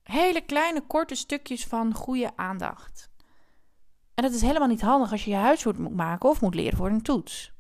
Hele 0.03 0.41
kleine, 0.41 0.81
korte 0.81 1.15
stukjes 1.15 1.67
van 1.67 1.95
goede 1.95 2.37
aandacht. 2.37 3.15
En 4.17 4.23
dat 4.23 4.33
is 4.33 4.43
helemaal 4.43 4.69
niet 4.69 4.81
handig 4.81 5.13
als 5.13 5.25
je 5.25 5.31
je 5.31 5.37
huiswerk 5.37 5.79
moet 5.79 5.97
maken 5.97 6.29
of 6.29 6.41
moet 6.41 6.55
leren 6.55 6.77
voor 6.77 6.89
een 6.89 7.03
toets. 7.03 7.53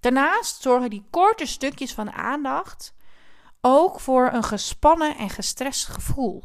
Daarnaast 0.00 0.62
zorgen 0.62 0.90
die 0.90 1.06
korte 1.10 1.46
stukjes 1.46 1.94
van 1.94 2.12
aandacht 2.12 2.94
ook 3.60 4.00
voor 4.00 4.30
een 4.32 4.44
gespannen 4.44 5.16
en 5.16 5.30
gestrest 5.30 5.86
gevoel. 5.86 6.44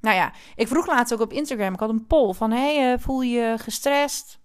Nou 0.00 0.16
ja, 0.16 0.32
ik 0.54 0.68
vroeg 0.68 0.86
laatst 0.86 1.12
ook 1.12 1.20
op 1.20 1.32
Instagram, 1.32 1.72
ik 1.74 1.80
had 1.80 1.88
een 1.88 2.06
poll 2.06 2.32
van, 2.32 2.50
hey, 2.50 2.92
eh, 2.92 2.98
voel 2.98 3.20
je 3.20 3.54
gestrest 3.58 4.40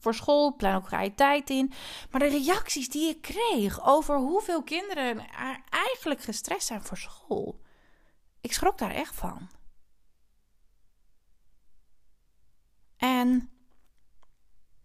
voor 0.00 0.14
school, 0.14 0.56
plan 0.56 0.74
ook 0.74 0.86
vrije 0.86 1.14
tijd 1.14 1.50
in. 1.50 1.72
Maar 2.10 2.20
de 2.20 2.28
reacties 2.28 2.88
die 2.88 3.08
ik 3.08 3.22
kreeg 3.22 3.86
over 3.86 4.16
hoeveel 4.16 4.62
kinderen 4.62 5.18
er 5.18 5.60
eigenlijk 5.70 6.22
gestrest 6.22 6.66
zijn 6.66 6.82
voor 6.82 6.96
school, 6.96 7.60
ik 8.40 8.52
schrok 8.52 8.78
daar 8.78 8.94
echt 8.94 9.14
van. 9.14 9.48
En 12.96 13.50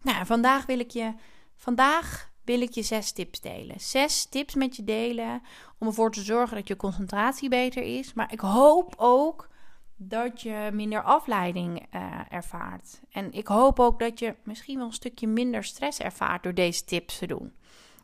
nou, 0.02 0.26
vandaag 0.26 0.66
wil 0.66 0.78
ik 0.78 0.90
je, 0.90 1.14
vandaag 1.56 2.30
wil 2.44 2.60
ik 2.60 2.70
je 2.70 2.82
zes 2.82 3.12
tips 3.12 3.40
delen. 3.40 3.80
Zes 3.80 4.26
tips 4.26 4.54
met 4.54 4.76
je 4.76 4.84
delen 4.84 5.42
om 5.78 5.86
ervoor 5.86 6.12
te 6.12 6.22
zorgen 6.22 6.56
dat 6.56 6.68
je 6.68 6.76
concentratie 6.76 7.48
beter 7.48 7.82
is. 7.82 8.12
Maar 8.12 8.32
ik 8.32 8.40
hoop 8.40 8.94
ook 8.96 9.48
dat 9.96 10.42
je 10.42 10.70
minder 10.72 11.02
afleiding 11.02 11.86
uh, 11.94 12.20
ervaart. 12.28 13.00
En 13.10 13.32
ik 13.32 13.46
hoop 13.46 13.80
ook 13.80 13.98
dat 13.98 14.18
je 14.18 14.34
misschien 14.44 14.76
wel 14.76 14.86
een 14.86 14.92
stukje 14.92 15.26
minder 15.26 15.64
stress 15.64 15.98
ervaart 15.98 16.42
door 16.42 16.54
deze 16.54 16.84
tips 16.84 17.18
te 17.18 17.26
doen. 17.26 17.52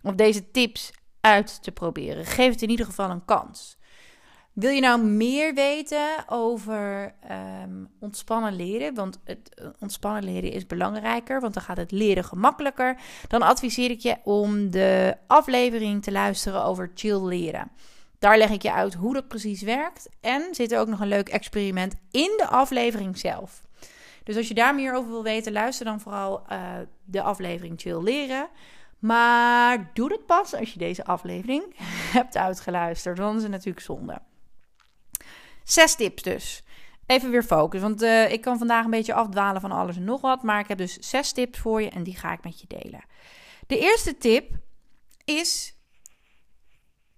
Of 0.03 0.15
deze 0.15 0.51
tips 0.51 0.93
uit 1.21 1.63
te 1.63 1.73
proberen. 1.73 2.25
Geef 2.25 2.53
het 2.53 2.63
in 2.63 2.71
ieder 2.71 2.87
geval 2.87 3.11
een 3.11 3.25
kans. 3.25 3.76
Wil 4.57 4.71
je 4.71 4.81
nou 4.81 5.03
meer 5.03 5.55
weten 5.55 6.09
over 6.27 7.15
um, 7.65 7.89
ontspannen 7.99 8.57
leren? 8.57 8.95
Want 8.95 9.19
het 9.25 9.55
eh, 9.55 9.67
ontspannen 9.79 10.25
leren 10.25 10.53
is 10.53 10.67
belangrijker, 10.67 11.41
want 11.41 11.55
dan 11.55 11.63
gaat 11.63 11.77
het 11.77 11.91
leren 11.91 12.25
gemakkelijker. 12.25 12.97
Dan 13.29 13.43
adviseer 13.43 13.91
ik 13.91 14.01
je 14.01 14.17
om 14.25 14.71
de 14.71 15.17
aflevering 15.27 16.03
te 16.03 16.13
luisteren 16.13 16.65
over 16.65 16.91
chill 16.95 17.27
leren. 17.27 17.71
Daar 18.19 18.39
leg 18.39 18.51
ik 18.51 18.63
je 18.63 18.73
uit 18.73 18.95
hoe 18.95 19.15
dat 19.15 19.29
precies 19.29 19.63
werkt. 19.63 20.09
En 20.21 20.43
zit 20.51 20.73
er 20.73 20.81
ook 20.81 20.89
nog 20.89 21.01
een 21.01 21.09
leuk 21.09 21.29
experiment 21.29 21.95
in 22.11 22.35
de 22.37 22.47
aflevering 22.47 23.19
zelf. 23.19 23.63
Dus 24.25 24.37
als 24.37 24.49
je 24.49 24.55
daar 24.55 24.75
meer 24.75 24.95
over 24.95 25.11
wil 25.11 25.23
weten, 25.23 25.53
luister 25.53 25.85
dan 25.85 26.01
vooral 26.01 26.43
uh, 26.53 26.59
de 27.05 27.23
aflevering 27.23 27.81
Chill 27.81 28.03
Leren. 28.03 28.49
Maar 28.99 29.91
doe 29.95 30.13
het 30.13 30.27
pas 30.27 30.55
als 30.55 30.73
je 30.73 30.79
deze 30.79 31.05
aflevering 31.05 31.65
hebt 32.19 32.37
uitgeluisterd. 32.37 33.17
Dan 33.17 33.37
is 33.37 33.43
het 33.43 33.51
natuurlijk 33.51 33.85
zonde. 33.85 34.21
Zes 35.67 35.95
tips 35.95 36.23
dus. 36.23 36.63
Even 37.07 37.31
weer 37.31 37.43
focus, 37.43 37.81
want 37.81 38.03
uh, 38.03 38.33
ik 38.33 38.41
kan 38.41 38.59
vandaag 38.59 38.85
een 38.85 38.91
beetje 38.91 39.15
afdwalen 39.15 39.61
van 39.61 39.73
alles 39.73 39.97
en 39.97 40.05
nog 40.05 40.21
wat. 40.21 40.43
Maar 40.43 40.61
ik 40.61 40.69
heb 40.69 40.79
dus 40.79 40.99
zes 40.99 41.33
tips 41.33 41.59
voor 41.59 41.83
je 41.83 41.91
en 41.91 42.03
die 42.03 42.17
ga 42.17 42.33
ik 42.33 42.45
met 42.45 42.61
je 42.61 42.67
delen. 42.67 43.05
De 43.67 43.79
eerste 43.79 44.19
tip 44.19 44.51
is 45.25 45.77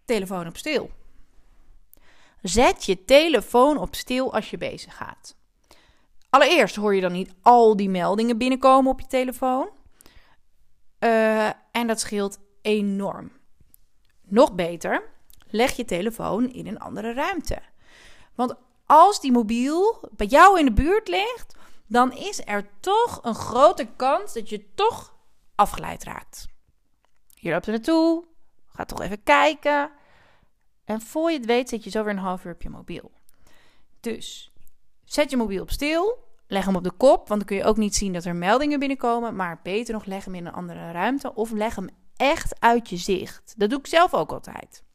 telefoon 0.04 0.46
op 0.46 0.56
stil. 0.56 0.90
Zet 2.42 2.84
je 2.84 3.04
telefoon 3.04 3.78
op 3.78 3.94
stil 3.94 4.34
als 4.34 4.50
je 4.50 4.58
bezig 4.58 4.96
gaat. 4.96 5.36
Allereerst 6.30 6.76
hoor 6.76 6.94
je 6.94 7.00
dan 7.00 7.12
niet 7.12 7.34
al 7.42 7.76
die 7.76 7.88
meldingen 7.88 8.38
binnenkomen 8.38 8.92
op 8.92 9.00
je 9.00 9.06
telefoon. 9.06 9.70
Uh, 11.00 11.46
en 11.46 11.86
dat 11.86 12.00
scheelt 12.00 12.38
enorm. 12.62 13.32
Nog 14.22 14.54
beter, 14.54 15.02
leg 15.46 15.76
je 15.76 15.84
telefoon 15.84 16.52
in 16.52 16.66
een 16.66 16.78
andere 16.78 17.12
ruimte. 17.12 17.58
Want 18.38 18.54
als 18.86 19.20
die 19.20 19.32
mobiel 19.32 20.08
bij 20.10 20.26
jou 20.26 20.58
in 20.58 20.64
de 20.64 20.72
buurt 20.72 21.08
ligt, 21.08 21.54
dan 21.86 22.12
is 22.12 22.40
er 22.44 22.68
toch 22.80 23.20
een 23.22 23.34
grote 23.34 23.88
kans 23.96 24.32
dat 24.32 24.48
je 24.48 24.74
toch 24.74 25.14
afgeleid 25.54 26.04
raakt. 26.04 26.46
Je 27.34 27.50
loopt 27.50 27.66
er 27.66 27.72
naartoe, 27.72 28.24
gaat 28.66 28.88
toch 28.88 29.00
even 29.00 29.22
kijken. 29.22 29.90
En 30.84 31.00
voor 31.00 31.30
je 31.30 31.36
het 31.36 31.46
weet 31.46 31.68
zit 31.68 31.84
je 31.84 31.90
zo 31.90 32.04
weer 32.04 32.12
een 32.12 32.18
half 32.18 32.44
uur 32.44 32.52
op 32.52 32.62
je 32.62 32.70
mobiel. 32.70 33.10
Dus 34.00 34.52
zet 35.04 35.30
je 35.30 35.36
mobiel 35.36 35.62
op 35.62 35.70
stil. 35.70 36.18
Leg 36.46 36.64
hem 36.64 36.76
op 36.76 36.84
de 36.84 36.92
kop, 36.92 37.28
want 37.28 37.40
dan 37.40 37.44
kun 37.44 37.56
je 37.56 37.64
ook 37.64 37.76
niet 37.76 37.94
zien 37.94 38.12
dat 38.12 38.24
er 38.24 38.36
meldingen 38.36 38.78
binnenkomen. 38.78 39.36
Maar 39.36 39.60
beter 39.62 39.94
nog, 39.94 40.04
leg 40.04 40.24
hem 40.24 40.34
in 40.34 40.46
een 40.46 40.52
andere 40.52 40.92
ruimte 40.92 41.34
of 41.34 41.50
leg 41.50 41.74
hem 41.74 41.88
echt 42.16 42.60
uit 42.60 42.88
je 42.88 42.96
zicht. 42.96 43.54
Dat 43.56 43.70
doe 43.70 43.78
ik 43.78 43.86
zelf 43.86 44.14
ook 44.14 44.32
altijd. 44.32 44.86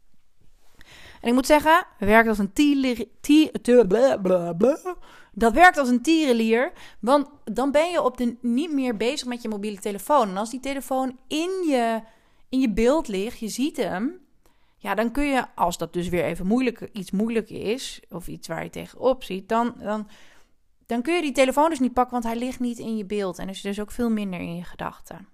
En 1.23 1.29
ik 1.29 1.35
moet 1.35 1.45
zeggen, 1.45 1.85
werkt 1.99 2.27
als 2.27 2.37
een 2.37 2.53
tier, 2.53 3.07
dat 5.33 5.53
werkt 5.53 5.77
als 5.77 5.89
een 5.89 6.01
tierenlier, 6.01 6.71
want 6.99 7.27
dan 7.43 7.71
ben 7.71 7.91
je 7.91 8.01
op 8.01 8.17
de, 8.17 8.37
niet 8.41 8.71
meer 8.71 8.97
bezig 8.97 9.27
met 9.27 9.41
je 9.41 9.49
mobiele 9.49 9.79
telefoon. 9.79 10.29
En 10.29 10.37
als 10.37 10.49
die 10.49 10.59
telefoon 10.59 11.17
in 11.27 11.49
je, 11.67 12.01
in 12.49 12.59
je 12.59 12.69
beeld 12.69 13.07
ligt, 13.07 13.39
je 13.39 13.47
ziet 13.47 13.77
hem, 13.77 14.19
ja, 14.77 14.95
dan 14.95 15.11
kun 15.11 15.25
je, 15.25 15.45
als 15.55 15.77
dat 15.77 15.93
dus 15.93 16.09
weer 16.09 16.23
even 16.23 16.45
moeilijk, 16.45 16.89
iets 16.93 17.11
moeilijk 17.11 17.49
is, 17.49 18.01
of 18.09 18.27
iets 18.27 18.47
waar 18.47 18.63
je 18.63 18.69
tegenop 18.69 19.23
ziet, 19.23 19.49
dan, 19.49 19.73
dan, 19.79 20.07
dan 20.85 21.01
kun 21.01 21.15
je 21.15 21.21
die 21.21 21.31
telefoon 21.31 21.69
dus 21.69 21.79
niet 21.79 21.93
pakken, 21.93 22.13
want 22.13 22.23
hij 22.23 22.35
ligt 22.35 22.59
niet 22.59 22.79
in 22.79 22.97
je 22.97 23.05
beeld. 23.05 23.39
En 23.39 23.49
is 23.49 23.61
dus 23.61 23.79
ook 23.79 23.91
veel 23.91 24.09
minder 24.09 24.39
in 24.39 24.55
je 24.55 24.63
gedachten. 24.63 25.27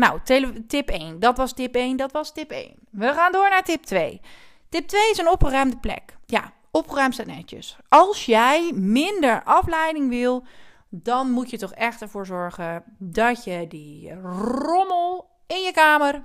Nou, 0.00 0.20
tip 0.66 0.88
1. 0.88 1.18
Dat 1.18 1.36
was 1.36 1.52
tip 1.52 1.74
1, 1.74 1.96
dat 1.96 2.12
was 2.12 2.32
tip 2.32 2.50
1. 2.50 2.74
We 2.90 3.12
gaan 3.12 3.32
door 3.32 3.48
naar 3.48 3.62
tip 3.62 3.82
2. 3.82 4.20
Tip 4.68 4.88
2 4.88 5.10
is 5.10 5.18
een 5.18 5.28
opgeruimde 5.28 5.76
plek. 5.76 6.16
Ja, 6.26 6.52
opgeruimd 6.70 7.14
staat 7.14 7.26
netjes. 7.26 7.78
Als 7.88 8.24
jij 8.24 8.72
minder 8.74 9.42
afleiding 9.44 10.08
wil, 10.08 10.44
dan 10.88 11.30
moet 11.30 11.50
je 11.50 11.58
toch 11.58 11.72
echt 11.72 12.02
ervoor 12.02 12.26
zorgen 12.26 12.82
dat 12.98 13.44
je 13.44 13.66
die 13.68 14.14
rommel 14.22 15.30
in 15.46 15.62
je 15.62 15.72
kamer 15.72 16.22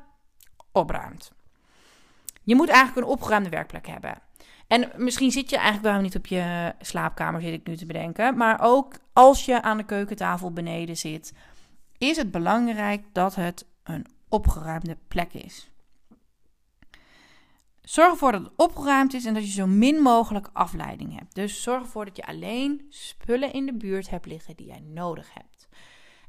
opruimt. 0.72 1.32
Je 2.44 2.56
moet 2.56 2.70
eigenlijk 2.70 3.08
een 3.08 3.14
opgeruimde 3.14 3.50
werkplek 3.50 3.88
hebben. 3.88 4.22
En 4.68 4.92
misschien 4.96 5.32
zit 5.32 5.50
je 5.50 5.56
eigenlijk 5.56 5.86
wel 5.94 6.02
niet 6.02 6.16
op 6.16 6.26
je 6.26 6.74
slaapkamer, 6.80 7.42
zit 7.42 7.54
ik 7.54 7.68
nu 7.68 7.76
te 7.78 7.86
bedenken. 7.86 8.38
Maar 8.38 8.60
ook 8.62 8.94
als 9.14 9.46
je 9.46 9.62
aan 9.62 9.78
de 9.78 9.86
keukentafel 9.86 10.52
beneden 10.52 10.98
zit, 10.98 11.34
is 12.10 12.18
het 12.18 12.32
belangrijk 12.32 13.04
dat 13.12 13.36
het 13.36 13.66
een 13.84 14.06
opgeruimde 14.30 14.98
plek 15.08 15.34
is. 15.34 15.70
Zorg 17.82 18.12
ervoor 18.12 18.32
dat 18.32 18.42
het 18.42 18.54
opgeruimd 18.56 19.14
is 19.14 19.26
en 19.26 19.34
dat 19.34 19.46
je 19.46 19.52
zo 19.52 19.68
min 19.68 20.02
mogelijk 20.02 20.50
afleiding 20.54 21.18
hebt. 21.18 21.36
Dus 21.36 21.64
zorg 21.64 21.82
ervoor 21.82 22.06
dat 22.06 22.18
je 22.18 22.26
alleen 22.26 22.86
spullen 22.90 23.54
in 23.54 23.66
de 23.66 23.74
buurt 23.74 24.10
hebt 24.10 24.26
liggen 24.26 24.56
die 24.56 24.68
jij 24.68 24.84
nodig 24.94 25.34
hebt. 25.34 25.68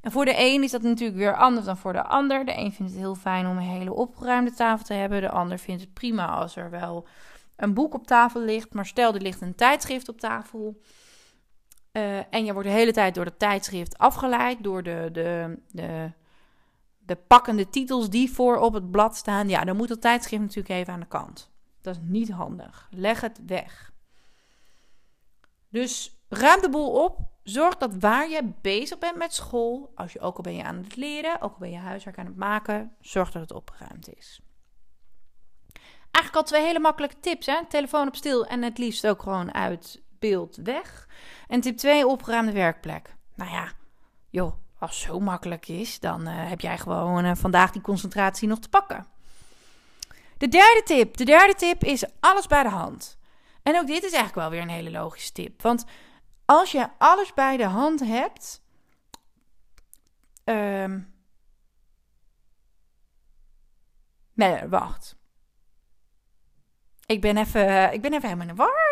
En 0.00 0.12
voor 0.12 0.24
de 0.24 0.34
een 0.36 0.62
is 0.62 0.70
dat 0.70 0.82
natuurlijk 0.82 1.18
weer 1.18 1.36
anders 1.36 1.66
dan 1.66 1.76
voor 1.76 1.92
de 1.92 2.04
ander. 2.04 2.44
De 2.44 2.56
een 2.56 2.72
vindt 2.72 2.92
het 2.92 3.00
heel 3.00 3.14
fijn 3.14 3.46
om 3.46 3.56
een 3.56 3.62
hele 3.62 3.92
opgeruimde 3.92 4.52
tafel 4.52 4.84
te 4.84 4.94
hebben. 4.94 5.20
De 5.20 5.30
ander 5.30 5.58
vindt 5.58 5.82
het 5.82 5.92
prima 5.92 6.26
als 6.26 6.56
er 6.56 6.70
wel 6.70 7.06
een 7.56 7.74
boek 7.74 7.94
op 7.94 8.06
tafel 8.06 8.40
ligt. 8.40 8.74
Maar 8.74 8.86
stel, 8.86 9.14
er 9.14 9.20
ligt 9.20 9.40
een 9.40 9.54
tijdschrift 9.54 10.08
op 10.08 10.20
tafel. 10.20 10.80
Uh, 11.96 12.18
en 12.34 12.44
je 12.44 12.52
wordt 12.52 12.68
de 12.68 12.74
hele 12.74 12.92
tijd 12.92 13.14
door 13.14 13.24
het 13.24 13.38
tijdschrift 13.38 13.98
afgeleid. 13.98 14.62
Door 14.62 14.82
de, 14.82 15.08
de, 15.12 15.58
de, 15.70 16.12
de 16.98 17.16
pakkende 17.16 17.68
titels 17.68 18.10
die 18.10 18.30
voor 18.30 18.56
op 18.56 18.72
het 18.72 18.90
blad 18.90 19.16
staan. 19.16 19.48
Ja, 19.48 19.64
dan 19.64 19.76
moet 19.76 19.88
dat 19.88 20.00
tijdschrift 20.00 20.42
natuurlijk 20.42 20.68
even 20.68 20.92
aan 20.92 21.00
de 21.00 21.06
kant. 21.06 21.50
Dat 21.80 21.94
is 21.94 22.00
niet 22.04 22.30
handig. 22.30 22.88
Leg 22.90 23.20
het 23.20 23.40
weg. 23.46 23.92
Dus 25.68 26.20
ruim 26.28 26.60
de 26.60 26.68
boel 26.68 27.04
op. 27.04 27.18
Zorg 27.42 27.76
dat 27.76 27.94
waar 27.98 28.28
je 28.28 28.52
bezig 28.60 28.98
bent 28.98 29.16
met 29.16 29.34
school, 29.34 29.92
als 29.94 30.12
je 30.12 30.20
ook 30.20 30.36
al 30.36 30.42
ben 30.42 30.56
je 30.56 30.64
aan 30.64 30.76
het 30.76 30.96
leren, 30.96 31.40
ook 31.40 31.52
al 31.52 31.58
ben 31.58 31.70
je 31.70 31.78
huiswerk 31.78 32.18
aan 32.18 32.26
het 32.26 32.36
maken, 32.36 32.96
zorg 33.00 33.32
dat 33.32 33.42
het 33.42 33.52
opgeruimd 33.52 34.14
is. 34.16 34.40
Eigenlijk 36.10 36.36
al 36.36 36.42
twee 36.42 36.62
hele 36.62 36.78
makkelijke 36.78 37.20
tips. 37.20 37.46
Hè? 37.46 37.66
Telefoon 37.68 38.06
op 38.08 38.16
stil 38.16 38.46
en 38.46 38.62
het 38.62 38.78
liefst 38.78 39.06
ook 39.06 39.22
gewoon 39.22 39.54
uit 39.54 40.02
beeld 40.18 40.56
weg. 40.56 41.08
En 41.48 41.60
tip 41.60 41.76
2, 41.76 42.06
opgeruimde 42.06 42.52
werkplek. 42.52 43.14
Nou 43.34 43.50
ja, 43.50 43.72
joh, 44.30 44.52
als 44.78 45.00
het 45.00 45.10
zo 45.10 45.20
makkelijk 45.20 45.68
is, 45.68 46.00
dan 46.00 46.28
uh, 46.28 46.48
heb 46.48 46.60
jij 46.60 46.78
gewoon 46.78 47.24
uh, 47.24 47.34
vandaag 47.34 47.70
die 47.70 47.82
concentratie 47.82 48.48
nog 48.48 48.58
te 48.58 48.68
pakken. 48.68 49.06
De 50.38 50.48
derde 50.48 50.82
tip. 50.84 51.16
De 51.16 51.24
derde 51.24 51.54
tip 51.54 51.84
is 51.84 52.04
alles 52.20 52.46
bij 52.46 52.62
de 52.62 52.68
hand. 52.68 53.18
En 53.62 53.76
ook 53.78 53.86
dit 53.86 54.04
is 54.04 54.12
eigenlijk 54.12 54.34
wel 54.34 54.50
weer 54.50 54.60
een 54.60 54.68
hele 54.68 54.90
logische 54.90 55.32
tip. 55.32 55.62
Want 55.62 55.84
als 56.44 56.72
je 56.72 56.88
alles 56.98 57.34
bij 57.34 57.56
de 57.56 57.64
hand 57.64 58.00
hebt. 58.00 58.64
Um, 60.44 61.14
nee, 64.32 64.68
wacht. 64.68 65.16
Ik 67.06 67.20
ben 67.20 67.36
even, 67.36 67.66
eh, 67.66 67.92
ik 67.92 68.00
ben 68.00 68.12
even 68.12 68.28
helemaal 68.28 68.48
in 68.48 68.54
de 68.54 68.62
war. 68.62 68.85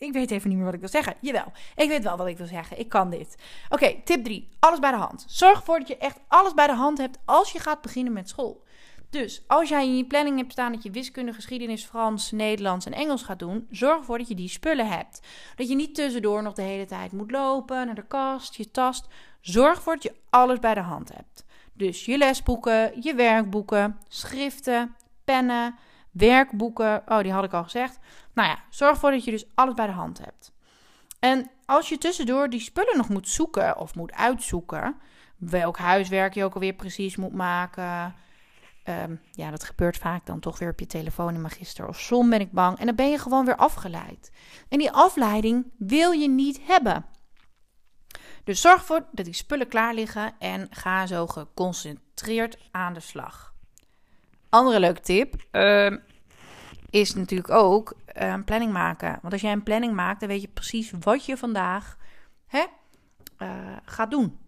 Ik 0.00 0.12
weet 0.12 0.30
even 0.30 0.48
niet 0.48 0.56
meer 0.56 0.66
wat 0.66 0.74
ik 0.74 0.80
wil 0.80 0.88
zeggen. 0.88 1.14
Jawel, 1.20 1.52
ik 1.76 1.88
weet 1.88 2.02
wel 2.02 2.16
wat 2.16 2.26
ik 2.26 2.38
wil 2.38 2.46
zeggen. 2.46 2.78
Ik 2.78 2.88
kan 2.88 3.10
dit. 3.10 3.36
Oké, 3.68 3.94
tip 4.04 4.24
3. 4.24 4.48
Alles 4.60 4.78
bij 4.78 4.90
de 4.90 4.96
hand. 4.96 5.24
Zorg 5.28 5.58
ervoor 5.58 5.78
dat 5.78 5.88
je 5.88 5.96
echt 5.96 6.18
alles 6.28 6.54
bij 6.54 6.66
de 6.66 6.72
hand 6.72 6.98
hebt 6.98 7.18
als 7.24 7.52
je 7.52 7.58
gaat 7.58 7.80
beginnen 7.80 8.12
met 8.12 8.28
school. 8.28 8.64
Dus 9.10 9.42
als 9.46 9.68
jij 9.68 9.84
in 9.84 9.96
je 9.96 10.06
planning 10.06 10.36
hebt 10.36 10.52
staan 10.52 10.72
dat 10.72 10.82
je 10.82 10.90
wiskunde, 10.90 11.32
geschiedenis, 11.32 11.84
Frans, 11.84 12.30
Nederlands 12.30 12.86
en 12.86 12.92
Engels 12.92 13.22
gaat 13.22 13.38
doen, 13.38 13.66
zorg 13.70 13.98
ervoor 13.98 14.18
dat 14.18 14.28
je 14.28 14.34
die 14.34 14.48
spullen 14.48 14.88
hebt. 14.88 15.20
Dat 15.56 15.68
je 15.68 15.74
niet 15.74 15.94
tussendoor 15.94 16.42
nog 16.42 16.54
de 16.54 16.62
hele 16.62 16.86
tijd 16.86 17.12
moet 17.12 17.30
lopen 17.30 17.86
naar 17.86 17.94
de 17.94 18.06
kast, 18.06 18.54
je 18.54 18.70
tast. 18.70 19.06
Zorg 19.40 19.76
ervoor 19.76 19.94
dat 19.94 20.02
je 20.02 20.14
alles 20.30 20.58
bij 20.58 20.74
de 20.74 20.80
hand 20.80 21.14
hebt. 21.14 21.44
Dus 21.72 22.04
je 22.04 22.18
lesboeken, 22.18 23.02
je 23.02 23.14
werkboeken, 23.14 23.98
schriften, 24.08 24.96
pennen, 25.24 25.74
werkboeken. 26.10 27.02
Oh, 27.06 27.20
die 27.20 27.32
had 27.32 27.44
ik 27.44 27.52
al 27.52 27.62
gezegd. 27.62 27.98
Nou 28.40 28.52
ja, 28.52 28.62
zorg 28.70 28.92
ervoor 28.92 29.10
dat 29.10 29.24
je 29.24 29.30
dus 29.30 29.44
alles 29.54 29.74
bij 29.74 29.86
de 29.86 29.92
hand 29.92 30.18
hebt. 30.18 30.52
En 31.18 31.50
als 31.64 31.88
je 31.88 31.98
tussendoor 31.98 32.50
die 32.50 32.60
spullen 32.60 32.96
nog 32.96 33.08
moet 33.08 33.28
zoeken 33.28 33.76
of 33.76 33.94
moet 33.94 34.12
uitzoeken, 34.12 34.96
welk 35.36 35.78
huiswerk 35.78 36.34
je 36.34 36.44
ook 36.44 36.54
alweer 36.54 36.72
precies 36.72 37.16
moet 37.16 37.32
maken. 37.32 38.14
Ehm, 38.84 39.16
ja, 39.30 39.50
dat 39.50 39.64
gebeurt 39.64 39.96
vaak 39.96 40.26
dan 40.26 40.40
toch 40.40 40.58
weer 40.58 40.70
op 40.70 40.80
je 40.80 40.86
telefoon 40.86 41.34
in 41.34 41.40
Magister 41.40 41.88
of 41.88 42.00
Som 42.00 42.30
ben 42.30 42.40
ik 42.40 42.52
bang. 42.52 42.78
En 42.78 42.86
dan 42.86 42.94
ben 42.94 43.10
je 43.10 43.18
gewoon 43.18 43.44
weer 43.44 43.56
afgeleid. 43.56 44.32
En 44.68 44.78
die 44.78 44.90
afleiding 44.90 45.72
wil 45.78 46.10
je 46.10 46.28
niet 46.28 46.60
hebben. 46.62 47.04
Dus 48.44 48.60
zorg 48.60 48.80
ervoor 48.80 49.06
dat 49.12 49.24
die 49.24 49.34
spullen 49.34 49.68
klaar 49.68 49.94
liggen 49.94 50.34
en 50.38 50.66
ga 50.70 51.06
zo 51.06 51.26
geconcentreerd 51.26 52.58
aan 52.70 52.94
de 52.94 53.00
slag. 53.00 53.54
Andere 54.48 54.80
leuke 54.80 55.00
tip 55.00 55.34
uh, 55.52 55.96
is 56.90 57.14
natuurlijk 57.14 57.50
ook 57.50 57.94
een 58.12 58.44
planning 58.44 58.72
maken. 58.72 59.18
Want 59.20 59.32
als 59.32 59.42
jij 59.42 59.52
een 59.52 59.62
planning 59.62 59.94
maakt, 59.94 60.20
dan 60.20 60.28
weet 60.28 60.40
je 60.40 60.48
precies 60.48 60.92
wat 61.00 61.24
je 61.24 61.36
vandaag 61.36 61.96
hè, 62.46 62.64
uh, 63.38 63.76
gaat 63.84 64.10
doen. 64.10 64.38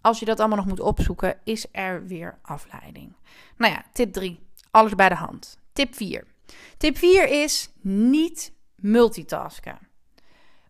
Als 0.00 0.18
je 0.18 0.24
dat 0.24 0.40
allemaal 0.40 0.58
nog 0.58 0.66
moet 0.66 0.80
opzoeken, 0.80 1.38
is 1.44 1.66
er 1.72 2.06
weer 2.06 2.38
afleiding. 2.42 3.16
Nou 3.56 3.72
ja, 3.72 3.84
tip 3.92 4.12
3. 4.12 4.48
Alles 4.70 4.94
bij 4.94 5.08
de 5.08 5.14
hand. 5.14 5.58
Tip 5.72 5.94
4. 5.94 6.26
Tip 6.76 6.96
4 6.96 7.28
is 7.28 7.70
niet 7.80 8.52
multitasken. 8.76 9.78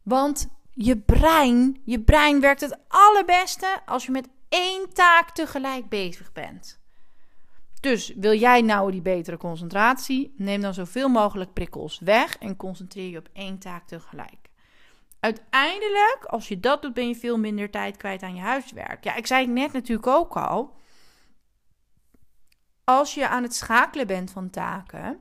Want 0.03 0.49
je 0.71 0.99
brein, 0.99 1.81
je 1.85 2.01
brein 2.01 2.41
werkt 2.41 2.61
het 2.61 2.79
allerbeste 2.89 3.81
als 3.87 4.05
je 4.05 4.11
met 4.11 4.29
één 4.49 4.93
taak 4.93 5.31
tegelijk 5.31 5.89
bezig 5.89 6.33
bent. 6.33 6.81
Dus 7.85 8.13
wil 8.17 8.35
jij 8.35 8.61
nou 8.61 8.91
die 8.91 9.03
betere 9.03 9.37
concentratie? 9.37 10.35
Neem 10.37 10.61
dan 10.61 10.75
zoveel 10.75 11.09
mogelijk 11.09 11.53
prikkels 11.53 11.99
weg 11.99 12.39
en 12.39 12.57
concentreer 12.57 13.11
je 13.11 13.19
op 13.19 13.29
één 13.33 13.59
taak 13.59 13.87
tegelijk. 13.87 14.51
Uiteindelijk, 15.21 16.25
als 16.27 16.49
je 16.49 16.61
dat 16.61 16.83
doet, 16.83 16.95
ben 16.95 17.09
je 17.09 17.15
veel 17.15 17.39
minder 17.39 17.71
tijd 17.71 17.97
kwijt 17.97 18.23
aan 18.23 18.35
je 18.35 18.41
huiswerk. 18.41 19.05
Ja, 19.05 19.15
ik 19.15 19.27
zei 19.27 19.45
het 19.45 19.55
net 19.55 19.73
natuurlijk 19.73 20.07
ook 20.07 20.37
al. 20.37 20.77
Als 22.85 23.15
je 23.15 23.29
aan 23.29 23.43
het 23.43 23.55
schakelen 23.55 24.07
bent 24.07 24.31
van 24.31 24.51
taken, 24.51 25.21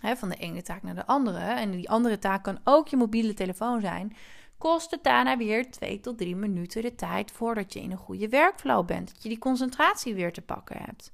hè, 0.00 0.16
van 0.16 0.28
de 0.28 0.36
ene 0.36 0.62
taak 0.62 0.82
naar 0.82 0.94
de 0.94 1.06
andere, 1.06 1.52
en 1.52 1.70
die 1.70 1.90
andere 1.90 2.18
taak 2.18 2.44
kan 2.44 2.60
ook 2.64 2.88
je 2.88 2.96
mobiele 2.96 3.34
telefoon 3.34 3.80
zijn, 3.80 4.16
kost 4.62 4.90
het 4.90 5.02
daarna 5.02 5.36
weer 5.36 5.70
twee 5.70 6.00
tot 6.00 6.18
drie 6.18 6.36
minuten 6.36 6.82
de 6.82 6.94
tijd 6.94 7.30
voordat 7.30 7.72
je 7.72 7.80
in 7.80 7.90
een 7.90 7.96
goede 7.96 8.28
werkflow 8.28 8.86
bent. 8.86 9.08
Dat 9.14 9.22
je 9.22 9.28
die 9.28 9.38
concentratie 9.38 10.14
weer 10.14 10.32
te 10.32 10.40
pakken 10.40 10.76
hebt. 10.76 11.12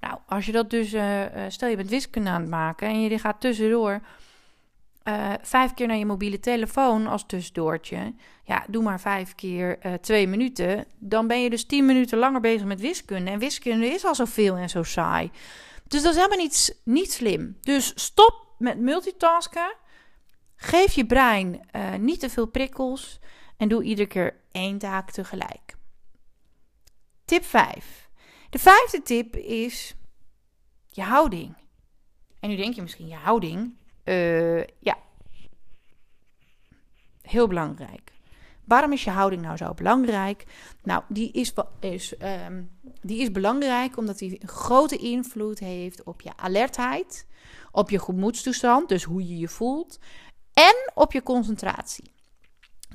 Nou, 0.00 0.18
als 0.26 0.46
je 0.46 0.52
dat 0.52 0.70
dus, 0.70 0.92
uh, 0.92 1.22
stel 1.48 1.68
je 1.68 1.76
bent 1.76 1.88
wiskunde 1.88 2.30
aan 2.30 2.40
het 2.40 2.50
maken 2.50 2.88
en 2.88 3.00
je 3.00 3.18
gaat 3.18 3.40
tussendoor 3.40 4.00
uh, 5.04 5.32
vijf 5.42 5.74
keer 5.74 5.86
naar 5.86 5.96
je 5.96 6.06
mobiele 6.06 6.40
telefoon 6.40 7.06
als 7.06 7.26
tussendoortje. 7.26 8.14
Ja, 8.44 8.64
doe 8.68 8.82
maar 8.82 9.00
vijf 9.00 9.34
keer 9.34 9.78
twee 10.00 10.26
minuten. 10.28 10.84
Dan 10.98 11.26
ben 11.26 11.42
je 11.42 11.50
dus 11.50 11.64
tien 11.64 11.86
minuten 11.86 12.18
langer 12.18 12.40
bezig 12.40 12.66
met 12.66 12.80
wiskunde. 12.80 13.30
En 13.30 13.38
wiskunde 13.38 13.86
is 13.86 14.04
al 14.04 14.14
zoveel 14.14 14.56
en 14.56 14.68
zo 14.68 14.82
saai. 14.82 15.30
Dus 15.88 16.02
dat 16.02 16.10
is 16.12 16.16
helemaal 16.16 16.44
niet, 16.44 16.80
niet 16.84 17.12
slim. 17.12 17.58
Dus 17.60 17.92
stop 17.94 18.46
met 18.58 18.78
multitasken. 18.78 19.74
Geef 20.60 20.92
je 20.92 21.06
brein 21.06 21.60
uh, 21.76 21.94
niet 21.94 22.20
te 22.20 22.30
veel 22.30 22.46
prikkels. 22.46 23.18
En 23.56 23.68
doe 23.68 23.82
iedere 23.82 24.08
keer 24.08 24.36
één 24.52 24.78
taak 24.78 25.10
tegelijk. 25.10 25.76
Tip 27.24 27.44
5. 27.44 28.08
De 28.50 28.58
vijfde 28.58 29.02
tip 29.02 29.36
is 29.36 29.94
je 30.86 31.02
houding. 31.02 31.54
En 32.40 32.48
nu 32.48 32.56
denk 32.56 32.74
je 32.74 32.82
misschien, 32.82 33.08
je 33.08 33.14
houding. 33.14 33.74
Uh, 34.04 34.64
ja, 34.64 34.98
heel 37.22 37.46
belangrijk. 37.46 38.12
Waarom 38.64 38.92
is 38.92 39.04
je 39.04 39.10
houding 39.10 39.42
nou 39.42 39.56
zo 39.56 39.74
belangrijk? 39.74 40.44
Nou, 40.82 41.02
die 41.08 41.32
is, 41.32 41.52
is, 41.80 42.14
um, 42.46 42.70
die 43.00 43.20
is 43.20 43.30
belangrijk 43.30 43.96
omdat 43.96 44.18
die 44.18 44.42
een 44.42 44.48
grote 44.48 44.96
invloed 44.96 45.58
heeft 45.58 46.02
op 46.02 46.20
je 46.20 46.30
alertheid, 46.36 47.26
op 47.70 47.90
je 47.90 47.98
gemoedstoestand, 47.98 48.88
dus 48.88 49.02
hoe 49.04 49.28
je 49.28 49.38
je 49.38 49.48
voelt, 49.48 49.98
en 50.58 50.90
op 50.94 51.12
je 51.12 51.22
concentratie. 51.22 52.12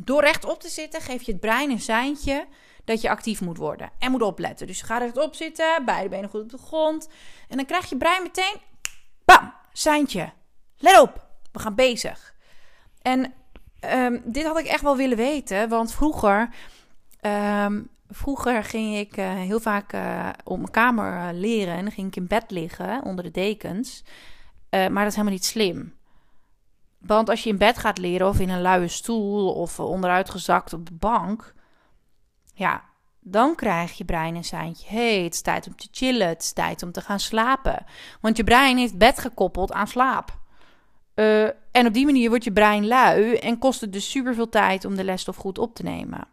Door 0.02 0.22
rechtop 0.22 0.60
te 0.60 0.70
zitten 0.70 1.02
geef 1.02 1.22
je 1.22 1.32
het 1.32 1.42
brein 1.42 1.72
een 1.72 1.82
seintje 1.82 2.48
dat 2.84 3.02
je 3.02 3.10
actief 3.10 3.42
moet 3.42 3.58
worden 3.58 3.92
en 4.00 4.12
moet 4.12 4.22
opletten. 4.22 4.68
Dus 4.68 4.82
gaat 4.82 5.02
rechtop 5.02 5.36
zitten, 5.36 5.86
beide 5.86 6.10
benen 6.10 6.30
goed 6.30 6.42
op 6.42 6.50
de 6.50 6.58
grond. 6.58 7.10
En 7.48 7.58
dan 7.58 7.66
krijg 7.66 7.90
je 7.90 7.98
brein 7.98 8.24
meteen, 8.24 8.56
bam, 9.26 9.54
seintje. 9.74 10.32
Let 10.78 11.00
op, 11.00 11.26
we 11.52 11.60
gaan 11.60 11.76
bezig. 11.76 12.34
En 13.02 13.34
um, 13.94 14.22
dit 14.26 14.46
had 14.46 14.60
ik 14.60 14.66
echt 14.66 14.82
wel 14.82 14.98
willen 14.98 15.18
weten, 15.18 15.70
want 15.70 15.94
vroeger, 15.94 16.50
um, 17.22 17.90
vroeger 18.10 18.64
ging 18.64 18.98
ik 18.98 19.18
uh, 19.18 19.34
heel 19.34 19.60
vaak 19.60 19.94
uh, 19.94 20.30
op 20.44 20.58
mijn 20.58 20.72
kamer 20.72 21.14
uh, 21.14 21.28
leren 21.32 21.74
en 21.74 21.84
dan 21.84 21.92
ging 21.92 22.08
ik 22.08 22.16
in 22.16 22.28
bed 22.28 22.52
liggen 22.52 23.04
onder 23.04 23.24
de 23.24 23.32
dekens. 23.32 24.04
maar 24.70 24.90
dat 24.90 25.08
is 25.08 25.16
helemaal 25.16 25.34
niet 25.34 25.46
slim. 25.46 26.02
Want 27.06 27.30
als 27.30 27.44
je 27.44 27.50
in 27.50 27.58
bed 27.58 27.78
gaat 27.78 27.98
leren 27.98 28.28
of 28.28 28.40
in 28.40 28.50
een 28.50 28.62
luie 28.62 28.88
stoel 28.88 29.54
of 29.54 29.80
onderuitgezakt 29.80 30.74
op 30.74 30.86
de 30.86 30.94
bank, 30.94 31.54
ja, 32.54 32.84
dan 33.20 33.56
krijg 33.56 33.92
je 33.92 34.06
brein 34.06 34.36
een 34.36 34.44
seintje. 34.44 34.88
hey, 34.90 35.24
het 35.24 35.34
is 35.34 35.42
tijd 35.42 35.68
om 35.68 35.76
te 35.76 35.88
chillen, 35.92 36.28
het 36.28 36.42
is 36.42 36.54
tijd 36.54 36.84
om 36.84 36.92
te 36.92 37.02
gaan 37.02 37.20
slapen. 37.20 37.86
Want 38.22 38.38
je 38.38 38.44
brein 38.44 38.78
heeft 38.78 38.98
bed 38.98 39.20
gekoppeld 39.20 39.72
aan 39.72 39.88
slaap. 39.88 40.42
Uh, 41.16 41.44
en 41.72 41.88
op 41.88 41.94
die 41.94 42.06
manier 42.06 42.30
wordt 42.30 42.44
je 42.44 42.52
brein 42.52 42.88
lui 42.88 43.36
en 43.36 43.58
kost 43.58 43.82
het 43.82 43.94
dus 43.94 44.12
super 44.12 44.36
veel 44.36 44.50
tijd 44.50 44.86
om 44.86 44.96
de 44.96 45.04
lesstof 45.04 45.36
goed 45.36 45.58
op 45.58 45.76
te 45.76 45.84
nemen. 45.84 46.28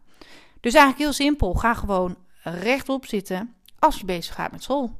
Dus 0.59 0.73
eigenlijk 0.73 1.03
heel 1.03 1.13
simpel. 1.13 1.53
Ga 1.53 1.73
gewoon 1.73 2.17
rechtop 2.43 3.05
zitten 3.05 3.55
als 3.79 3.97
je 3.97 4.05
bezig 4.05 4.35
gaat 4.35 4.51
met 4.51 4.63
school. 4.63 4.99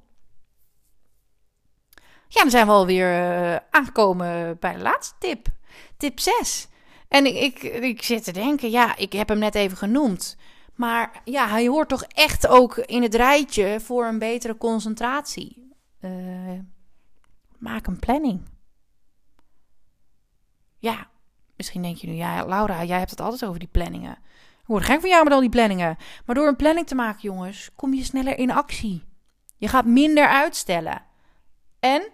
Ja, 2.27 2.41
dan 2.41 2.49
zijn 2.49 2.65
we 2.65 2.71
alweer 2.71 3.09
uh, 3.09 3.55
aangekomen 3.69 4.57
bij 4.59 4.73
de 4.73 4.81
laatste 4.81 5.15
tip. 5.19 5.47
Tip 6.01 6.19
6. 6.19 6.67
En 7.07 7.25
ik, 7.25 7.63
ik, 7.63 7.83
ik 7.83 8.03
zit 8.03 8.23
te 8.23 8.31
denken, 8.31 8.69
ja, 8.69 8.95
ik 8.95 9.13
heb 9.13 9.29
hem 9.29 9.39
net 9.39 9.55
even 9.55 9.77
genoemd. 9.77 10.37
Maar 10.75 11.21
ja, 11.23 11.47
hij 11.47 11.67
hoort 11.67 11.89
toch 11.89 12.03
echt 12.03 12.47
ook 12.47 12.77
in 12.77 13.01
het 13.01 13.15
rijtje 13.15 13.79
voor 13.79 14.05
een 14.05 14.19
betere 14.19 14.57
concentratie. 14.57 15.73
Uh, 15.99 16.59
maak 17.57 17.87
een 17.87 17.99
planning. 17.99 18.41
Ja, 20.77 21.09
misschien 21.55 21.81
denk 21.81 21.97
je 21.97 22.07
nu, 22.07 22.13
ja, 22.13 22.45
Laura, 22.45 22.83
jij 22.83 22.97
hebt 22.97 23.11
het 23.11 23.21
altijd 23.21 23.45
over 23.45 23.59
die 23.59 23.67
planningen. 23.71 24.17
Ik 24.61 24.67
word 24.67 24.83
gek 24.83 24.99
van 24.99 25.09
jou 25.09 25.23
met 25.23 25.33
al 25.33 25.39
die 25.39 25.49
planningen. 25.49 25.97
Maar 26.25 26.35
door 26.35 26.47
een 26.47 26.55
planning 26.55 26.87
te 26.87 26.95
maken, 26.95 27.21
jongens, 27.21 27.69
kom 27.75 27.93
je 27.93 28.03
sneller 28.03 28.37
in 28.37 28.51
actie. 28.51 29.03
Je 29.57 29.67
gaat 29.67 29.85
minder 29.85 30.27
uitstellen. 30.27 31.03
En 31.79 32.09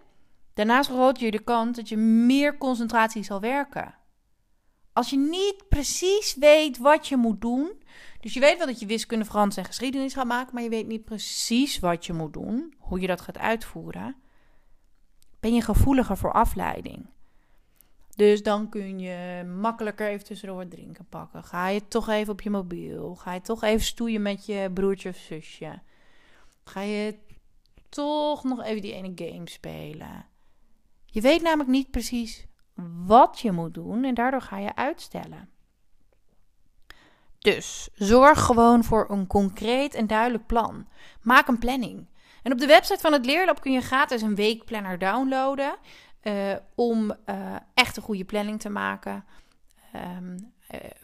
daarnaast 0.58 0.88
vergroot 0.88 1.20
je 1.20 1.32
de 1.32 1.44
kans 1.44 1.76
dat 1.76 1.90
je 1.90 1.98
meer 1.98 2.58
concentratie 2.58 3.24
zal 3.24 3.40
werken. 3.40 3.96
Als 4.94 5.10
je 5.10 5.18
niet 5.18 5.64
precies 5.70 6.36
weet 6.36 6.78
wat 6.78 7.08
je 7.08 7.18
moet 7.18 7.42
doen. 7.42 7.72
Dus 8.20 8.34
je 8.34 8.40
weet 8.40 8.58
wel 8.58 8.68
dat 8.68 8.80
je 8.80 8.86
wiskunde, 8.86 9.26
Frans 9.26 9.58
en 9.58 9.66
geschiedenis 9.66 10.14
gaat 10.14 10.26
maken. 10.26 10.54
Maar 10.54 10.64
je 10.64 10.70
weet 10.70 10.88
niet 10.88 11.06
precies 11.06 11.80
wat 11.80 12.06
je 12.06 12.14
moet 12.14 12.34
doen. 12.34 12.74
Hoe 12.78 13.00
je 13.00 13.08
dat 13.08 13.22
gaat 13.22 13.38
uitvoeren. 13.38 14.16
Ben 15.40 15.54
je 15.54 15.62
gevoeliger 15.62 16.18
voor 16.18 16.34
afleiding. 16.34 17.10
Dus 18.16 18.44
dan 18.44 18.70
kun 18.70 19.00
je 19.00 19.44
makkelijker 19.44 20.08
even 20.08 20.26
tussendoor 20.26 20.58
wat 20.58 20.72
drinken 20.72 21.06
pakken. 21.10 21.44
Ga 21.44 21.68
je 21.68 21.88
toch 21.88 22.10
even 22.10 22.34
op 22.34 22.42
je 22.42 22.50
mobiel. 22.50 23.16
Ga 23.16 23.34
je 23.34 23.42
toch 23.42 23.64
even 23.64 23.86
stoeien 23.86 24.22
met 24.22 24.46
je 24.46 24.72
broertje 24.74 25.10
of 25.10 25.18
zusje. 25.18 25.82
Ga 26.64 26.82
je 26.82 27.18
toch 27.90 28.44
nog 28.44 28.64
even 28.64 28.82
die 28.82 28.94
ene 28.94 29.12
game 29.16 29.50
spelen. 29.50 30.26
Je 31.10 31.22
weet 31.22 31.42
namelijk 31.42 31.70
niet 31.70 31.92
precies 31.92 32.46
wat 33.06 33.40
je 33.40 33.52
moet 33.52 33.74
doen 33.74 34.04
en 34.04 34.14
daardoor 34.14 34.42
ga 34.42 34.58
je 34.58 34.76
uitstellen. 34.76 35.50
Dus 37.40 37.90
zorg 37.94 38.42
gewoon 38.42 38.84
voor 38.84 39.06
een 39.10 39.28
concreet 39.28 39.94
en 39.94 40.08
duidelijk 40.08 40.46
plan. 40.46 40.88
Maak 41.22 41.48
een 41.48 41.60
planning. 41.60 42.08
En 42.44 42.52
op 42.52 42.60
de 42.60 42.66
website 42.66 43.00
van 43.00 43.14
het 43.14 43.26
Leerlab 43.26 43.62
kun 43.62 43.72
je 43.72 43.82
gratis 43.82 44.22
een 44.22 44.36
weekplanner 44.36 45.00
downloaden. 45.00 45.76
Uh, 46.24 46.56
om 46.76 47.12
uh, 47.26 47.56
echt 47.74 47.98
een 47.98 48.04
goede 48.04 48.26
planning 48.26 48.60
te 48.60 48.70
maken. 48.70 49.26
Uh, 49.96 50.02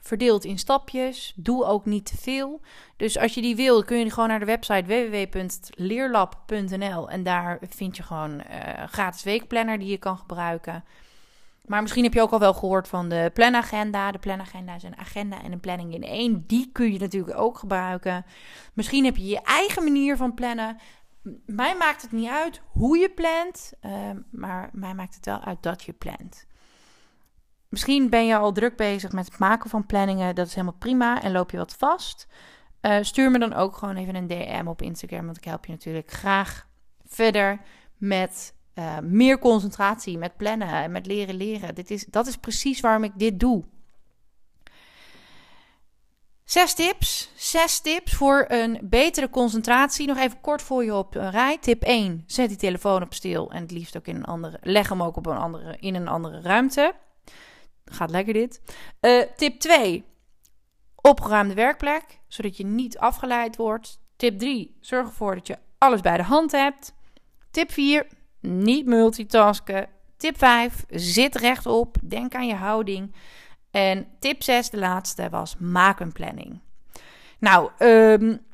verdeeld 0.02 0.46
in 0.46 0.58
stapjes. 0.58 1.34
Doe 1.36 1.66
ook 1.66 1.86
niet 1.86 2.06
te 2.06 2.18
veel. 2.18 2.62
Dus 2.98 3.18
als 3.18 3.34
je 3.34 3.42
die 3.42 3.56
wil, 3.56 3.84
kun 3.84 3.98
je 3.98 4.12
gewoon 4.12 4.30
naar 4.30 4.40
de 4.40 4.46
website 4.46 4.86
www.leerlab.nl. 4.86 7.10
En 7.10 7.24
daar 7.24 7.60
vind 7.70 7.98
je 7.98 8.04
gewoon 8.04 8.32
een 8.32 8.90
gratis 8.90 9.24
weekplanner 9.24 9.80
die 9.80 9.90
je 9.90 9.98
kan 9.98 10.18
gebruiken. 10.18 10.84
Maar 11.66 11.82
misschien 11.82 12.04
heb 12.04 12.14
je 12.14 12.22
ook 12.22 12.32
al 12.32 12.40
wel 12.40 12.54
gehoord 12.54 12.88
van 12.88 13.10
de 13.10 13.32
planagenda. 13.34 14.12
De 14.12 14.20
planagenda 14.20 14.76
is 14.76 14.84
een 14.84 14.98
agenda 14.98 15.44
en 15.44 15.52
een 15.52 15.60
planning 15.60 15.94
in 15.94 16.04
één. 16.04 16.44
Die 16.48 16.70
kun 16.72 16.94
je 16.94 17.00
natuurlijk 17.00 17.38
ook 17.38 17.58
gebruiken. 17.58 18.26
Misschien 18.74 19.06
heb 19.06 19.18
je 19.18 19.26
je 19.26 19.42
eigen 19.42 19.84
manier 19.84 20.18
van 20.18 20.34
plannen 20.34 20.78
mij 21.46 21.76
maakt 21.76 22.02
het 22.02 22.12
niet 22.12 22.30
uit 22.30 22.62
hoe 22.68 22.98
je 22.98 23.10
plant, 23.10 23.74
uh, 23.82 24.10
maar 24.30 24.70
mij 24.74 24.94
maakt 24.94 25.16
het 25.16 25.26
wel 25.26 25.40
uit 25.40 25.64
dat 25.64 25.84
je 25.84 25.94
plant. 25.94 26.46
Misschien 27.74 28.10
ben 28.10 28.26
je 28.26 28.38
al 28.38 28.52
druk 28.52 28.76
bezig 28.76 29.12
met 29.12 29.26
het 29.26 29.40
maken 29.40 29.70
van 29.70 29.86
planningen. 29.86 30.36
Dat 30.36 30.48
is 30.48 30.54
helemaal 30.54 30.78
prima. 30.80 31.22
En 31.22 31.32
loop 31.32 31.52
je 31.52 31.58
wat 31.58 31.76
vast. 31.78 32.28
Uh, 32.82 32.98
stuur 33.02 33.32
me 33.32 33.40
dan 33.40 33.54
ook 33.54 33.78
gewoon 33.78 33.96
even 33.96 34.16
een 34.16 34.28
DM 34.28 34.68
op 34.68 34.82
Instagram. 34.82 35.26
Want 35.26 35.38
ik 35.38 35.44
help 35.44 35.66
je 35.66 35.72
natuurlijk 35.72 36.12
graag 36.12 36.68
verder 37.06 37.60
met 37.98 38.54
uh, 38.76 39.00
meer 39.00 39.40
concentratie, 39.40 40.18
met 40.18 40.38
plannen 40.38 40.68
en 40.68 40.92
met 40.92 41.06
leren 41.06 41.36
leren. 41.36 41.76
Dit 41.76 41.92
is, 41.92 42.06
dat 42.06 42.28
is 42.28 42.38
precies 42.38 42.80
waarom 42.80 43.04
ik 43.04 43.12
dit 43.16 43.40
doe. 43.40 43.64
Zes 46.44 46.74
tips. 46.74 47.32
Zes 47.36 47.80
tips 47.80 48.14
voor 48.14 48.46
een 48.48 48.80
betere 48.82 49.30
concentratie. 49.30 50.08
Nog 50.08 50.18
even 50.18 50.42
kort 50.42 50.62
voor 50.62 50.84
je 50.84 50.96
op 50.96 51.14
rij. 51.14 51.58
Tip 51.58 51.84
1. 51.84 52.24
Zet 52.28 52.50
die 52.50 52.58
telefoon 52.58 53.02
op 53.02 53.14
stil. 53.14 53.52
En 53.52 53.62
het 53.62 53.72
liefst 53.72 53.98
ook 53.98 54.08
in 54.08 54.16
een 54.16 54.26
andere. 54.26 54.58
Leg 54.62 54.90
hem 54.90 55.04
ook 55.04 55.18
op 55.18 55.26
een 55.26 55.38
andere, 55.38 55.78
in 55.80 55.96
een 55.96 56.08
andere 56.08 56.42
ruimte. 56.42 56.94
Gaat 57.94 58.10
lekker 58.10 58.34
dit. 58.34 58.62
Uh, 59.02 59.22
tip 59.36 59.60
2. 59.60 60.04
Opgeruimde 60.96 61.54
werkplek. 61.54 62.20
Zodat 62.28 62.58
je 62.58 62.66
niet 62.66 62.98
afgeleid 62.98 63.56
wordt. 63.56 64.00
Tip 64.16 64.40
3. 64.40 64.78
Zorg 64.80 65.08
ervoor 65.08 65.36
dat 65.36 65.48
je 65.48 65.58
alles 65.78 66.02
bij 66.02 66.18
de 66.18 66.24
hand 66.24 66.52
hebt. 66.52 66.94
Tip 67.52 67.72
4. 67.72 68.08
Niet 68.40 68.86
multitasken. 68.86 69.90
Tip 70.18 70.38
5. 70.38 70.86
Zit 70.90 71.36
rechtop. 71.36 71.98
Denk 72.02 72.36
aan 72.36 72.48
je 72.48 72.56
houding. 72.56 73.16
En 73.72 74.08
tip 74.20 74.44
6, 74.44 74.70
de 74.70 74.78
laatste, 74.78 75.30
was 75.30 75.56
maak 75.58 76.00
een 76.00 76.12
planning. 76.12 76.62
Nou, 77.40 77.72
um, 77.80 78.46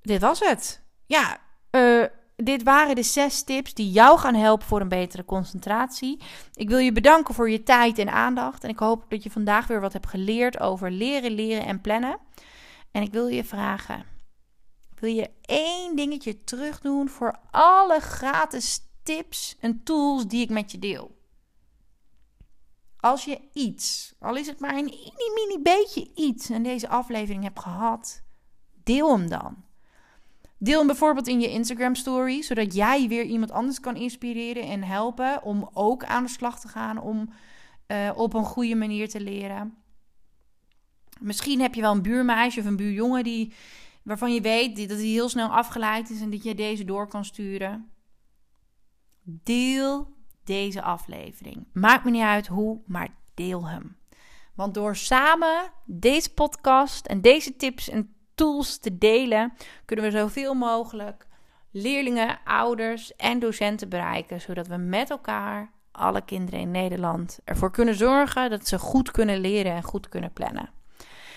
dit 0.00 0.20
was 0.20 0.40
het. 0.40 0.82
Ja, 1.06 1.38
eh, 1.70 2.04
dit 2.42 2.62
waren 2.62 2.94
de 2.94 3.02
zes 3.02 3.42
tips 3.42 3.74
die 3.74 3.90
jou 3.90 4.18
gaan 4.18 4.34
helpen 4.34 4.66
voor 4.66 4.80
een 4.80 4.88
betere 4.88 5.24
concentratie. 5.24 6.20
Ik 6.54 6.68
wil 6.68 6.78
je 6.78 6.92
bedanken 6.92 7.34
voor 7.34 7.50
je 7.50 7.62
tijd 7.62 7.98
en 7.98 8.12
aandacht. 8.12 8.64
En 8.64 8.70
ik 8.70 8.78
hoop 8.78 9.04
dat 9.08 9.22
je 9.22 9.30
vandaag 9.30 9.66
weer 9.66 9.80
wat 9.80 9.92
hebt 9.92 10.06
geleerd 10.06 10.60
over 10.60 10.90
leren, 10.90 11.30
leren 11.30 11.66
en 11.66 11.80
plannen. 11.80 12.18
En 12.90 13.02
ik 13.02 13.12
wil 13.12 13.26
je 13.26 13.44
vragen: 13.44 14.04
wil 14.98 15.10
je 15.10 15.30
één 15.40 15.96
dingetje 15.96 16.44
terugdoen 16.44 17.08
voor 17.08 17.38
alle 17.50 18.00
gratis 18.00 18.80
tips 19.02 19.56
en 19.60 19.82
tools 19.82 20.26
die 20.26 20.42
ik 20.42 20.50
met 20.50 20.70
je 20.70 20.78
deel? 20.78 21.18
Als 22.96 23.24
je 23.24 23.40
iets, 23.52 24.14
al 24.18 24.36
is 24.36 24.46
het 24.46 24.60
maar 24.60 24.74
een 24.74 24.84
mini, 24.84 25.30
mini 25.34 25.62
beetje 25.62 26.10
iets, 26.14 26.50
in 26.50 26.62
deze 26.62 26.88
aflevering 26.88 27.42
hebt 27.42 27.60
gehad, 27.60 28.22
deel 28.82 29.12
hem 29.12 29.28
dan. 29.28 29.64
Deel 30.62 30.78
hem 30.78 30.86
bijvoorbeeld 30.86 31.28
in 31.28 31.40
je 31.40 31.50
Instagram 31.50 31.94
story, 31.94 32.42
zodat 32.42 32.74
jij 32.74 33.08
weer 33.08 33.24
iemand 33.24 33.50
anders 33.50 33.80
kan 33.80 33.96
inspireren 33.96 34.62
en 34.62 34.82
helpen 34.82 35.42
om 35.42 35.70
ook 35.72 36.04
aan 36.04 36.24
de 36.24 36.30
slag 36.30 36.60
te 36.60 36.68
gaan 36.68 36.98
om 36.98 37.30
uh, 37.86 38.10
op 38.14 38.34
een 38.34 38.44
goede 38.44 38.74
manier 38.74 39.08
te 39.08 39.20
leren. 39.20 39.74
Misschien 41.20 41.60
heb 41.60 41.74
je 41.74 41.80
wel 41.80 41.92
een 41.92 42.02
buurmeisje 42.02 42.60
of 42.60 42.66
een 42.66 42.76
buurjongen 42.76 43.24
die, 43.24 43.52
waarvan 44.02 44.34
je 44.34 44.40
weet 44.40 44.88
dat 44.88 44.98
hij 44.98 45.06
heel 45.06 45.28
snel 45.28 45.48
afgeleid 45.48 46.10
is 46.10 46.20
en 46.20 46.30
dat 46.30 46.42
je 46.42 46.54
deze 46.54 46.84
door 46.84 47.08
kan 47.08 47.24
sturen. 47.24 47.90
Deel 49.22 50.14
deze 50.44 50.82
aflevering. 50.82 51.66
Maakt 51.72 52.04
me 52.04 52.10
niet 52.10 52.22
uit 52.22 52.46
hoe, 52.46 52.80
maar 52.86 53.08
deel 53.34 53.68
hem. 53.68 53.96
Want 54.54 54.74
door 54.74 54.96
samen 54.96 55.72
deze 55.84 56.34
podcast 56.34 57.06
en 57.06 57.20
deze 57.20 57.56
tips 57.56 57.88
en 57.88 58.14
tools 58.40 58.78
te 58.78 58.98
delen, 58.98 59.52
kunnen 59.84 60.04
we 60.04 60.18
zoveel 60.18 60.54
mogelijk 60.54 61.26
leerlingen, 61.70 62.38
ouders 62.44 63.16
en 63.16 63.38
docenten 63.38 63.88
bereiken, 63.88 64.40
zodat 64.40 64.66
we 64.66 64.76
met 64.76 65.10
elkaar, 65.10 65.70
alle 65.92 66.24
kinderen 66.24 66.60
in 66.60 66.70
Nederland, 66.70 67.38
ervoor 67.44 67.70
kunnen 67.70 67.94
zorgen 67.94 68.50
dat 68.50 68.66
ze 68.66 68.78
goed 68.78 69.10
kunnen 69.10 69.40
leren 69.40 69.72
en 69.72 69.82
goed 69.82 70.08
kunnen 70.08 70.32
plannen. 70.32 70.70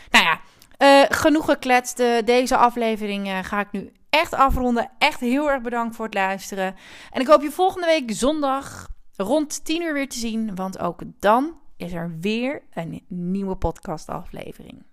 Nou 0.10 0.26
ja, 0.26 0.40
uh, 0.78 1.06
genoeg 1.10 1.46
gekletst. 1.46 1.98
deze 2.26 2.58
aflevering 2.58 3.28
uh, 3.28 3.40
ga 3.42 3.60
ik 3.60 3.72
nu 3.72 3.92
echt 4.10 4.34
afronden. 4.34 4.92
Echt 4.98 5.20
heel 5.20 5.52
erg 5.52 5.62
bedankt 5.62 5.96
voor 5.96 6.06
het 6.06 6.14
luisteren. 6.14 6.76
En 7.12 7.22
ik 7.22 7.28
hoop 7.28 7.42
je 7.42 7.52
volgende 7.52 7.88
week 7.88 8.12
zondag 8.14 8.88
rond 9.16 9.66
10 9.66 9.82
uur 9.82 9.94
weer 9.94 10.10
te 10.10 10.18
zien, 10.18 10.56
want 10.56 10.80
ook 10.80 11.02
dan 11.20 11.60
is 11.78 11.94
er 11.94 12.18
weer 12.20 12.62
een 12.74 13.06
nieuwe 13.08 13.56
podcast 13.56 14.10
aflevering. 14.10 14.84